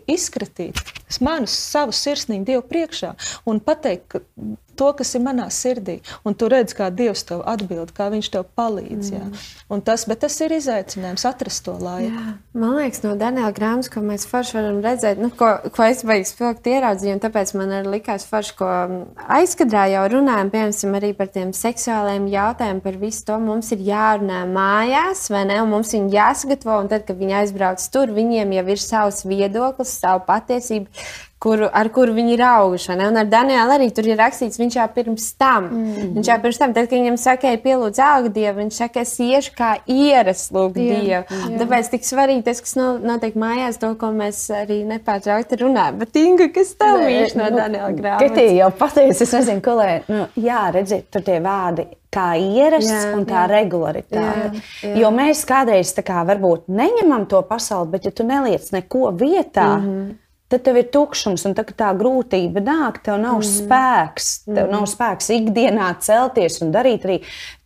[1.07, 4.19] izkritīt manu savu sirsniņu Dievu priekšā un pateikt, ka
[4.77, 5.99] to, kas ir manā sirdī.
[6.27, 9.09] Un tu redz, kā Dievs tev atbild, kā Viņš tev palīdz.
[9.11, 9.31] Mm.
[9.73, 12.13] Un tas, bet tas ir izaicinājums atrast to laiku.
[12.13, 12.35] Jā.
[12.57, 16.31] Man liekas, no Daniela grāmatas, ko mēs forši varam redzēt, nu, ko, ko es beigas
[16.33, 18.69] spilgt ieraudzīju, un tāpēc man arī likās forši, ko
[19.37, 24.43] aizkadrā jau runājam, piemēram, arī par tiem seksuāliem jautājumiem, par visu to mums ir jārunā
[24.49, 28.65] mājās, vai ne, un mums viņi jāsagatavo, un tad, kad viņi aizbrauc tur, viņiem jau
[28.73, 30.96] ir savs viedoklis, savu patiesību
[31.39, 32.93] kuru, ar kuru viņi ir auguši.
[32.95, 35.67] Un ar Danielu arī tur ir rakstīts, viņš jau pirms tam.
[35.69, 36.13] Mm -hmm.
[36.17, 39.13] Viņš jau pirms tam, tad, kad viņam saka, ej, pielūdz augu dievu, viņš saka, es
[39.19, 41.05] iešu kā ieras lūgt dievu.
[41.05, 41.59] Yeah.
[41.61, 46.01] Tāpēc tik svarīgi tas, kas notiek mājās, to, ko mēs arī nepārtraukti runājam.
[46.01, 48.27] Bet, Inga, kas tev ir no nu, Daniela grāmatas?
[48.27, 52.89] Ketī jau pateicis, es nezinu, ko lai, nu, jā, redziet, tur tie vārdi kā ierasts
[52.89, 53.47] jā, un kā jā.
[53.51, 54.51] regularitāte.
[54.51, 54.95] Jā, jā.
[54.97, 59.77] Jo mēs kādreiz tā kā varbūt neņemam to pasauli, bet ja tu neliec neko vietā,
[59.77, 63.47] mm -hmm tad tev ir tukšums, un tā, tā grūtība nāk, tev nav mm.
[63.47, 64.29] spēks.
[64.47, 64.71] Tev mm.
[64.71, 67.17] nav spēks ikdienā celties un darīt arī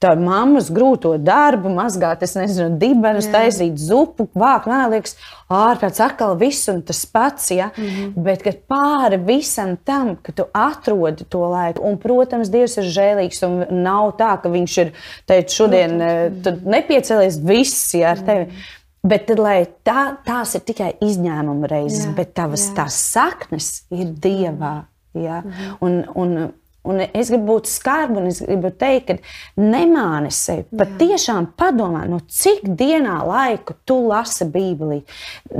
[0.01, 3.36] tādu mammas grūto darbu, mazgāt, es nezinu, dibenus, yeah.
[3.38, 5.13] taisīt zupu, vākt, liekas,
[5.51, 7.69] ārprāts atkal viss un tas pats, ja?
[7.75, 8.11] Mm -hmm.
[8.25, 13.84] Bet, pāri visam tam, ka tu atrodi to laiku, un, protams, Dievs ir žēlīgs, un
[13.84, 14.93] nav tā, ka viņš ir,
[15.27, 16.65] teikt, šodien, mm -hmm.
[16.65, 18.45] nepiecelies viss, ja, ar tevi.
[18.45, 18.80] Mm -hmm.
[19.01, 19.41] Bet tad,
[19.87, 22.75] tā, tās ir tikai izņēmuma reizes, jā, bet tavas jā.
[22.77, 24.75] tās saknes ir dievā.
[25.17, 25.41] Ja?
[25.41, 25.71] Mhm.
[25.81, 26.51] Un, un
[26.82, 30.63] Un es gribu būt skarba, un es gribu teikt, ka nemāni sevi.
[30.77, 35.03] Pat tiešām padomā, no cik dienā laiku tu lasi Bībeli.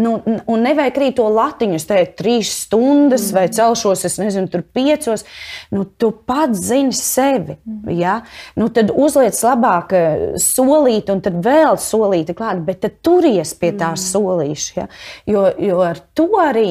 [0.02, 3.38] Nu, un nevajag arī to latiņu, es teiktu, trīs stundas, mm.
[3.38, 5.26] vai celšos, es nezinu, tur piecos.
[5.70, 7.60] Nu, tu pats zini sevi.
[7.70, 7.94] Mm.
[8.00, 8.18] Ja?
[8.58, 13.76] Nu, tad uzliec labāk eh, solīt, un tad vēl solīti klāt, bet tad turies pie
[13.76, 14.02] tā mm.
[14.08, 14.74] solīša.
[14.80, 14.90] Ja?
[15.30, 16.68] Jo, jo ar to arī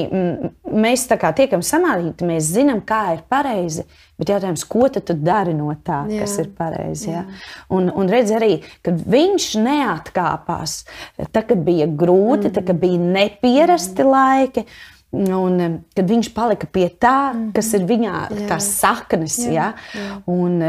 [0.72, 3.86] mēs tiekam samādīti, mēs zinām, kā ir pareizi.
[4.20, 6.20] Bet jautājums, ko tu dari no tā, jā.
[6.22, 7.08] kas ir pareizi?
[7.10, 7.24] Ja?
[7.72, 10.82] Un, un redz arī, ka viņš neatkāpās.
[11.30, 12.54] Tad, kad bija grūti, mm.
[12.56, 14.10] tad, kad bija nepierasti mm.
[14.14, 14.66] laiki.
[15.10, 18.44] Un, kad viņš palika pie tā, kas ir viņā, jā.
[18.52, 19.96] tās saknes, jā, ja?
[19.96, 20.20] jā.
[20.30, 20.60] un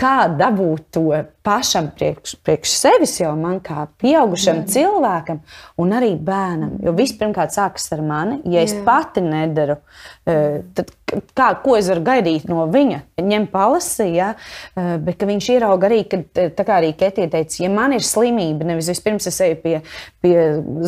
[0.00, 1.04] kā dabūt to
[1.46, 4.66] pašam priekš, priekš sevis, jau man kā pieaugušam jā.
[4.74, 5.40] cilvēkam,
[5.80, 6.76] un arī bērnam.
[6.84, 8.40] Jo viss pirmkārt sākas ar mani.
[8.52, 8.82] Ja es jā.
[8.86, 9.78] pati nedaru,
[10.26, 12.98] tad kā, ko es varu gaidīt no viņa?
[13.22, 14.32] Ņem palasi, ja?
[14.74, 18.66] Eh, bet viņš ierauga arī, ka tā kā arī Ketija teica, ja man ir slimība,
[18.66, 19.76] nevis vispirms es eju pie,
[20.24, 20.36] pie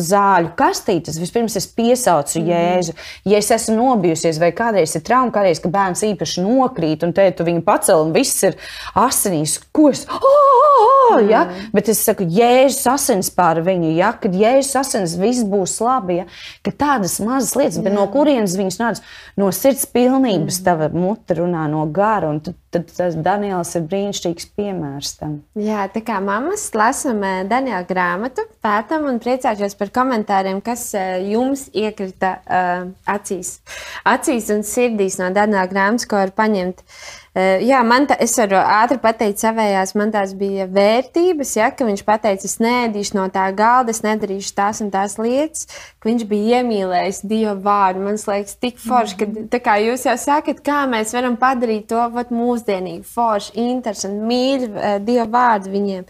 [0.09, 2.51] zāļu kastītes, vispirms es piesaucu mm.
[2.51, 2.97] jēzu.
[3.31, 7.29] Ja es esmu nobijusies, vai kādreiz ir trauma, kādreiz, ka bērns īpaši nokrīt, un te
[7.35, 8.59] tu viņu pacēl, un viss ir
[8.99, 10.05] asinīs, ko es.
[10.09, 10.59] Oh!
[10.79, 11.43] oh, oh, ja?
[11.73, 14.11] bet es saku, jēzus asins pār viņu, ja?
[14.21, 16.21] kad jēzus asins viss būs labi.
[16.21, 16.27] Ja?
[16.65, 19.05] Ka tādas mazas lietas, bet no kurienes viņas nāca?
[19.39, 22.31] No sirds pilnības, tava mute runā no gara.
[22.43, 25.37] Tad, tad tas Daniels ir brīnišķīgs piemērs tam.
[25.59, 31.29] Jā, tā kā mammas lasām eh, Daniela grāmatu, pētām un priecāšos par komentāriem, kas eh,
[31.31, 33.59] jums iekrita uh, acīs.
[34.07, 36.83] acīs un sirdīs no Daniela grāmatas, ko var paņemt.
[36.83, 41.85] Uh, jā, man tā, es varu ātri pateikt, savējās man tās bija vērtības, ja, ka
[41.87, 45.67] viņš teica, es nēdīšu no tā galda, es nedarīšu tās un tās lietas,
[45.99, 48.03] ka viņš bija iemīlējis Dievu vārdu.
[48.07, 52.33] Man liekas, tik forši, ka kā jūs jau sakat, kā mēs varam padarīt to vat,
[52.33, 56.07] mūsdienīgu, foršu, interesantu, mīļu uh, Dievu vārdu viņiem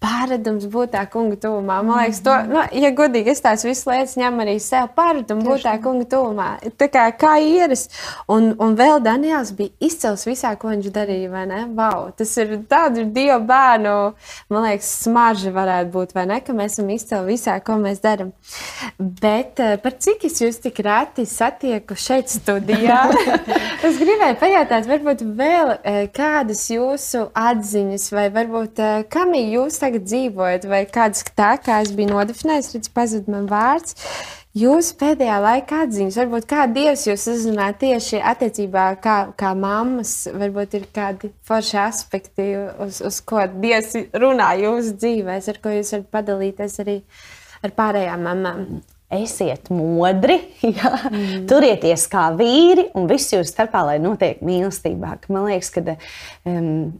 [0.00, 1.80] pārādums būt tā kunga tuvumā.
[1.84, 5.64] Man liekas, to, nu, ja godīgi, es tās visas lietas ņemu arī sev pārādumu būt
[5.66, 6.48] tā kunga tuvumā.
[6.80, 7.86] Tā kā, kā ieras.
[8.30, 11.60] Un, un vēl Daniels bija izcils visā, ko viņš darīja, vai ne?
[11.76, 13.94] Wow, tas ir tāds Dieva bērnu,
[14.52, 16.40] man liekas, smarža varētu būt, vai ne?
[16.44, 18.32] Ka mēs esam izcili visā, ko mēs darām.
[18.98, 23.02] Bet eh, par cik es jūs tik reti satieku šeit studijā,
[23.86, 29.89] es gribēju pajautāt, varbūt vēl eh, kādas jūsu atziņas, vai varbūt eh, kam jūs tagad
[29.90, 33.96] tagad dzīvojat, vai kāds tā, kā es biju nodefinējis, redz, pazud man vārds.
[34.58, 40.74] Jūs pēdējā laikā atziņas, varbūt kā Dievs jūs uzrunā tieši attiecībā kā, kā mammas, varbūt
[40.78, 42.48] ir kādi forši aspekti,
[42.82, 46.96] uz, uz ko Dievs runā jūsu dzīvēs, ar ko jūs varat padalīties arī
[47.62, 48.64] ar pārējām mamām.
[49.10, 50.36] Esiet modri,
[50.78, 50.92] ja?
[51.10, 51.46] mm.
[51.50, 55.16] turieties kā vīri, un viss jūsu starpā, lai notiek mīlestībā.
[55.34, 55.96] Man liekas, ka
[56.46, 56.92] um,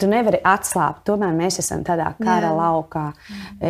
[0.00, 1.02] tu nevari atslābt.
[1.08, 2.54] Tomēr mēs esam tādā kara Jā.
[2.56, 3.04] laukā.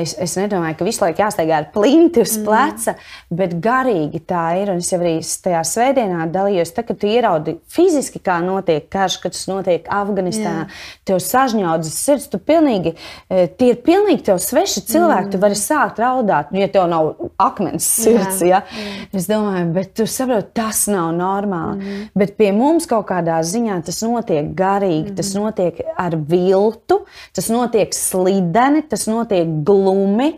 [0.00, 2.46] Es, es nedomāju, ka visu laiku jāsteigā ar plinti uz mm.
[2.46, 2.94] pleca,
[3.40, 4.72] bet garīgi tā ir.
[4.72, 9.18] Un es jau arī tajā svētdienā dalījos, tad, kad tu ieraudi fiziski, kā notiek karš,
[9.24, 10.66] kad tas notiek Afganistānā.
[10.66, 11.08] Jā.
[11.10, 12.94] Tev sažņaudzas sirds, tu pilnīgi,
[13.28, 15.28] e, tie ir pilnīgi tev sveši cilvēki.
[15.28, 15.34] Mm.
[15.34, 18.42] Tu vari sākt raudāt, nu, ja tev nav akmens sirds.
[18.44, 18.60] Jā.
[18.60, 18.62] Ja?
[18.80, 19.08] Jā.
[19.16, 21.80] Es domāju, bet tu saproti, tas nav normāli.
[21.80, 22.06] Mm.
[22.20, 25.16] Bet pie mums kaut kādā ziņā tas notiek garīgi, mm.
[25.18, 27.02] tas notiek ar viltu,
[27.36, 30.32] tas notiek slideni, tas notiek glumi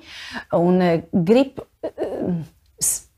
[0.58, 2.42] un eh, grib eh,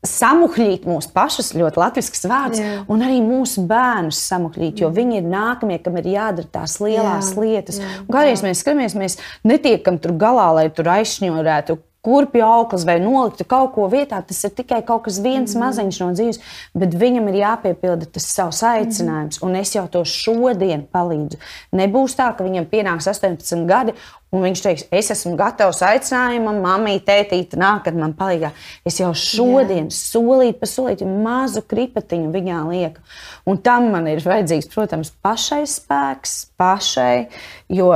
[0.05, 2.73] samuļīt mūsu pašus, ļoti latviešu vārds, Jā.
[2.91, 7.41] un arī mūsu bērnus samuļīt, jo viņi ir nākamie, kam ir jādara tās lielās Jā.
[7.41, 7.81] lietas.
[8.05, 13.73] Kādreiz mēs skatāmies, mēs netiekam tur galā, lai tur aizšņurētu kurpju auklis vai noliktu kaut
[13.75, 14.21] ko vietā.
[14.25, 15.63] Tas ir tikai kaut kas viens mm.
[15.65, 16.41] maziņš no dzīves,
[16.77, 19.41] bet viņam ir jāpiepilda tas savs aicinājums.
[19.41, 19.47] Mm.
[19.47, 21.41] Un es jau to šodien palīdzu.
[21.75, 23.97] Nebūs tā, ka viņam pienāks 18 gadi
[24.35, 28.49] Un viņš teiks, es esmu gatavs aicinājumam, mamma, tētīte, nākat man palīdzīgā.
[28.87, 29.95] Es jau šodien, Jā.
[29.95, 33.03] solīt pa solītam, mazu kripatiņu viņā lieku.
[33.47, 37.27] Un tam man ir vajadzīgs, protams, pašai spēks, pašai,
[37.71, 37.91] jo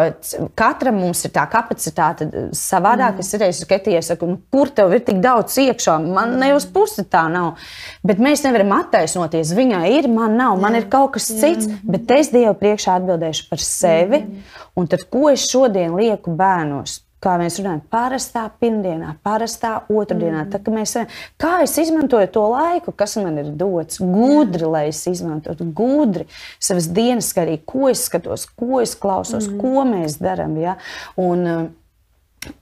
[0.60, 3.18] katram mums ir tā kapacitāte savādāk.
[3.18, 3.26] Mm.
[3.26, 7.04] Es reiz Ketijai saku, nu, kur tev ir tik daudz iekšā, man ne uz pusi
[7.10, 7.58] tā nav.
[8.06, 9.56] Bet mēs nevaram attaisnoties.
[9.58, 10.86] Viņai ir, man nav, man Jā.
[10.86, 11.82] ir kaut kas cits, Jā.
[11.98, 14.24] bet es Dievu priekšā atbildēšu par sevi.
[14.24, 14.68] Mm.
[14.80, 17.02] Un tad, ko es šodien lieku bērnos?
[17.20, 20.46] Kā mēs runājam, parastā pirmdienā, parastā otrdienā.
[20.46, 20.54] Mm.
[20.54, 20.94] Tā, mēs,
[21.36, 24.70] kā es izmantoju to laiku, kas man ir dots, gudri, Jā.
[24.72, 26.30] lai es izmantotu, gudri
[26.64, 29.60] savas dienas, kā arī ko es skatos, ko es klausos, mm.
[29.60, 30.56] ko mēs darām.
[30.64, 30.78] Ja?
[31.20, 31.44] Un,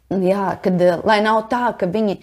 [0.08, 2.14] Jā, kad, eh, lai nav tā, ka viņi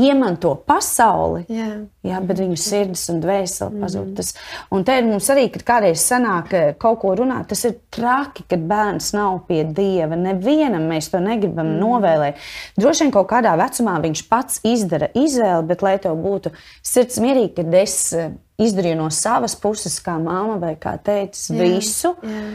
[0.00, 1.84] iemanto pasauli, jā.
[2.04, 4.06] Jā, bet viņu sirds un dvēseli pazūd.
[4.08, 4.14] Mm.
[4.16, 4.32] Tas,
[4.72, 8.64] un te mums arī, kad kādreiz sanāk eh, kaut ko runāt, tas ir traki, kad
[8.64, 10.16] bērns nav pie dieva.
[10.16, 11.78] Nevienam mēs to negribam mm.
[11.84, 12.40] novēlēt.
[12.80, 17.58] Droši vien kaut kādā vecumā viņš pats izdara izvēli, bet lai tev būtu sirds mierīgi,
[17.60, 22.16] kad es eh, izdarīju no savas puses, kā māma vai kā teicis, visu.
[22.24, 22.54] Jā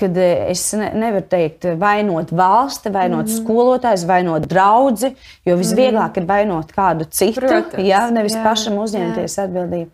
[0.00, 3.44] kad eh, es ne, nevaru teikt, vainot valsti, vainot mm -hmm.
[3.44, 5.12] skolotājus, vainot draugu,
[5.44, 6.22] jo visvieglāk mm -hmm.
[6.22, 9.44] ir vainot kādu citu, Protams, jā, nevis jā, pašam uzņemties jā.
[9.44, 9.90] atbildību.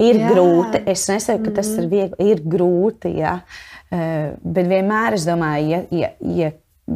[0.00, 0.30] Ir jā.
[0.30, 1.90] grūti, es nesaku, ka tas ir mhm.
[1.90, 3.40] viegli, ir grūti, jā.
[3.92, 6.50] Uh, bet vienmēr es domāju, ja, ja, ja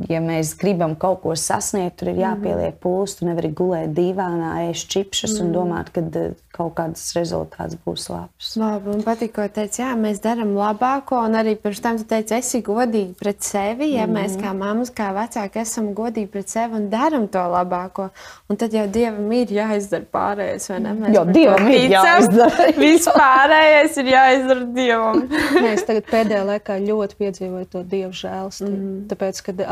[0.09, 3.19] ja mēs gribam kaut ko sasniegt, tur ir jāpieliek pūles.
[3.19, 5.45] Tu nevari gulēt divānā, ēst čipšus mm.
[5.45, 8.53] un domāt, ka eh, kaut kāds rezultāts būs labs.
[8.61, 12.37] Labi, man patīk, ko teici, jā, mēs darām labāko, un arī pirms tam tu teici,
[12.39, 14.19] esi godīgi pret sevi, ja mm.
[14.19, 18.11] mēs kā mammas, kā vecāki esam godīgi pret sevi un darām to labāko,
[18.51, 20.95] un tad jau Dievam ir jāizdara pārējais, vai ne?
[21.01, 22.69] Mēs jo Dievam ir jāizdara.
[22.85, 25.25] Viss pārējais ir jāizdara Dievam.
[25.67, 29.03] mēs tagad pēdējā laikā ļoti piedzīvojam to Dievu žēlstību, mm.
[29.11, 29.65] tāpēc, kad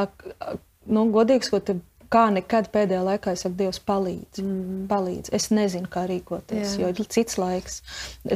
[0.87, 1.73] nu, godīgi sakot,
[2.13, 4.43] kā nekad pēdējā laikā es saku, Dievs, palīdz.
[4.43, 4.85] Mm.
[4.91, 5.33] palīdz.
[5.37, 6.85] Es nezinu, kā rīkoties, Jā.
[6.85, 7.81] jo ir cits laiks.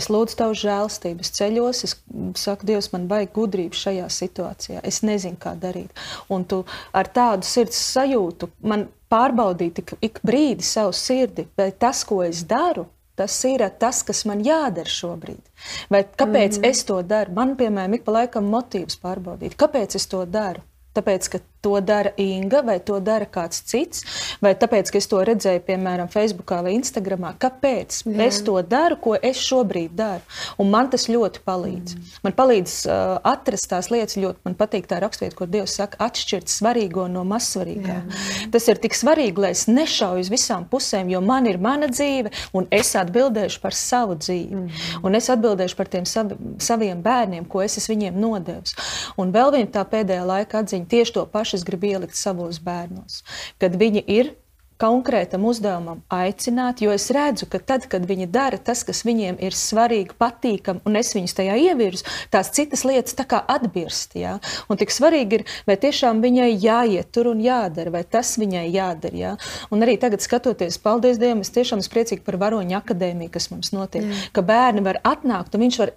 [0.01, 1.97] Es lūdzu tavu žēlstību, es ceļos, es
[2.41, 4.83] saku, Dievs, man vajag gudrību šajā situācijā.
[4.87, 5.93] Es nezinu, kā darīt.
[6.33, 6.63] Un tu
[6.97, 12.45] ar tādu sirds sajūtu man pārbaudīt ik, ik brīdi savu sirdi, vai tas, ko es
[12.49, 15.41] daru, Tas ir tas, kas man jādara šobrīd.
[15.89, 17.33] Vai kāpēc mm es to daru?
[17.33, 20.61] Man, piemēram, ik pa laikam motīvs pārbaudīt, kāpēc es to daru.
[20.97, 24.05] Tāpēc, ka to dara Inga, vai to dara kāds cits,
[24.43, 27.27] vai tāpēc, ka es to redzēju, piemēram, Facebook vai Instagram.
[27.41, 28.27] Kāpēc Jā.
[28.27, 30.23] es to daru, ko es šobrīd daru?
[30.63, 31.97] Un man tas ļoti palīdz.
[31.97, 32.13] Mm.
[32.27, 36.53] Man palīdz uh, atrast tās lietas, ļoti man patīk tā rakstvieta, kur Dievs saka, atšķirt
[36.53, 37.97] svarīgo no mazsvarīgā.
[37.97, 38.47] Jā.
[38.55, 42.33] Tas ir tik svarīgi, lai es nešauju uz visām pusēm, jo man ir mana dzīve,
[42.57, 44.61] un es atbildēšu par savu dzīvi.
[44.61, 45.03] Mm.
[45.07, 48.77] Un es atbildēšu par tiem savi, saviem bērniem, ko es esmu viņiem nodevis.
[49.21, 53.23] Un vēl viena tā pēdējā laika atziņa tieši to pašu es gribu ielikt savos bērnos.
[53.63, 54.35] Kad viņi ir
[54.81, 59.57] konkrētam uzdevumam aicināt, jo es redzu, ka tad, kad viņi dara tas, kas viņiem ir
[59.57, 64.17] svarīgi, patīkami, un es viņus tajā ievirzu, tās citas lietas tā kā atbirst.
[64.21, 64.37] Ja?
[64.69, 69.17] Un tik svarīgi ir, vai tiešām viņai jāiet tur un jādara, vai tas viņai jādara.
[69.17, 69.35] Ja?
[69.73, 73.73] Un arī tagad, skatoties, paldies Dievam, es tiešām esmu priecīga par varoņu akadēmiju, kas mums
[73.73, 74.27] notiek, Jā.
[74.37, 75.97] ka bērni var atnākt un viņš var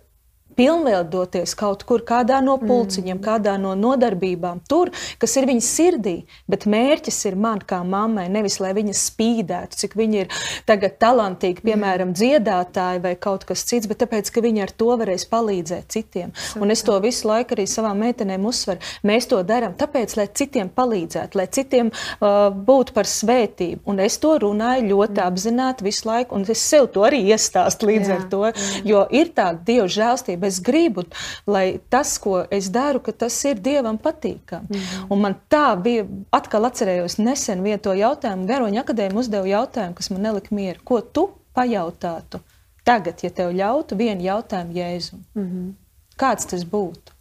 [0.59, 3.23] pilnveidoties kaut kur, kādā no pulciņiem, mm.
[3.23, 4.91] kādā no nodarbībām, tur,
[5.21, 6.15] kas ir viņas sirdī.
[6.49, 11.63] Bet mērķis ir man kā mammai, nevis lai viņa spīdētu, cik viņa ir tagad talantīgi,
[11.65, 16.33] piemēram, dziedātāji vai kaut kas cits, bet tāpēc, ka viņa ar to varēs palīdzēt citiem.
[16.35, 16.65] Super.
[16.65, 18.83] Un es to visu laiku arī savām meitenēm uzsveru.
[19.07, 23.83] Mēs to darām tāpēc, lai citiem palīdzētu, lai citiem uh, būtu par svētību.
[23.89, 25.25] Un es to runāju ļoti mm.
[25.29, 28.83] apzināti visu laiku, un es sev to arī iestāstu līdz jā, ar to, jā.
[28.91, 31.05] jo ir tāda dievu žēlstība es gribu,
[31.47, 34.69] lai tas, ko es daru, ka tas ir Dievam patīkami.
[34.69, 35.07] Mm.
[35.13, 40.25] Un man tā bija, atkal atcerējos nesen vieto jautājumu, Garoņa akadēmija uzdeva jautājumu, kas man
[40.27, 40.83] nelika mieru.
[40.83, 42.41] Ko tu pajautātu
[42.87, 45.23] tagad, ja tev ļautu vienu jautājumu Jēzum?
[45.35, 45.73] Mm -hmm.
[46.19, 47.15] Kāds tas būtu?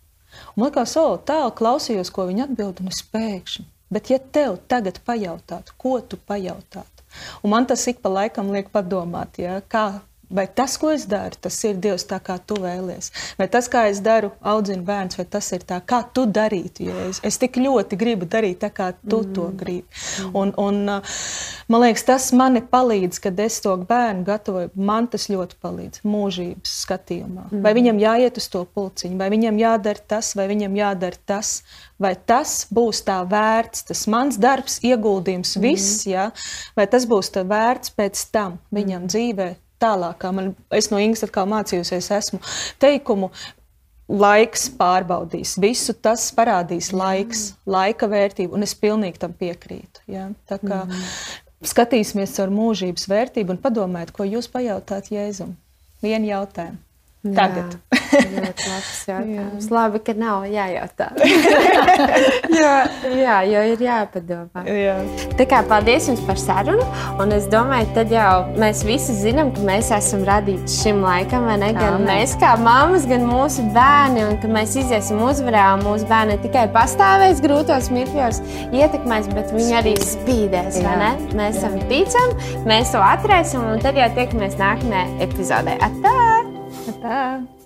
[0.54, 3.64] Un man liekas, o, tālu klausījos, ko viņa atbild, un es pēkšņi.
[3.90, 7.04] Bet, ja tev tagad pajautātu, ko tu pajautātu?
[7.42, 11.38] Un man tas ik pa laikam liek padomāt, ja, kā Vai tas, ko es daru,
[11.40, 13.08] tas ir Dievs tā, kā tu vēlies?
[13.38, 16.84] Vai tas, kā es daru, audzinu bērns, vai tas ir tā, kā tu darītu?
[17.06, 19.30] Es, es tik ļoti gribu darīt tā, kā tu mm.
[19.32, 19.86] to gribi.
[20.26, 20.34] Mm.
[20.36, 20.82] Un, un,
[21.72, 24.72] man liekas, tas man palīdz, kad es to bērnu gatavoju.
[24.76, 27.46] Man tas ļoti palīdz mūžības skatījumā.
[27.48, 27.62] Mm.
[27.64, 31.62] Vai viņam jāiet uz to pulciņu, vai viņam jādara tas, vai viņam jādara tas.
[31.98, 35.64] Vai tas būs tā vērts, tas mans darbs, ieguldījums, mm.
[35.64, 36.28] viss, ja?
[36.76, 39.10] vai tas būs vērts pēc tam viņam mm.
[39.14, 39.56] dzīvēm?
[39.82, 40.26] Tālāk.
[40.34, 42.42] Man, es no Ingas atkal mācījusies, esmu
[42.82, 43.30] teikumu.
[44.08, 47.72] Laiks pārbaudīs, visu tas parādīs laiks, mm.
[47.74, 50.00] laika vērtību, un es pilnīgi tam piekrītu.
[50.08, 50.30] Ja?
[50.48, 51.02] Tā kā mm.
[51.74, 55.52] skatīsimies caur mūžības vērtību un padomājiet, ko jūs pajautāt Jēzum.
[56.00, 56.80] Vienu jautājumu.
[57.36, 57.76] Tagad.
[58.08, 59.66] Jā, labs jautājums.
[59.66, 59.74] Jā.
[59.74, 61.08] Labi, ka nav jājautā.
[62.58, 62.70] jo,
[63.18, 64.64] jā, jo ir jāpadomā.
[64.64, 64.96] Jā.
[65.38, 66.86] Tā kā paldies jums par sarunu.
[67.20, 71.58] Un es domāju, tad jau mēs visi zinām, ka mēs esam radīti šim laikam, vai
[71.60, 71.72] ne?
[71.76, 72.08] Gan Amen.
[72.08, 74.24] mēs kā mammas, gan mūsu bērni.
[74.28, 79.78] Un ka mēs iziesim uzvarā, un mūsu bērni tikai pastāvēs grūtos mirkļos, ietekmēs, bet viņi
[79.82, 81.14] arī spīdēs, vai ne?
[81.38, 85.78] Mēs esam ticami, mēs to atrēsim, un tad jau tiekamies nākamajā epizodē.
[85.84, 86.47] Atā!
[86.98, 87.57] Atā!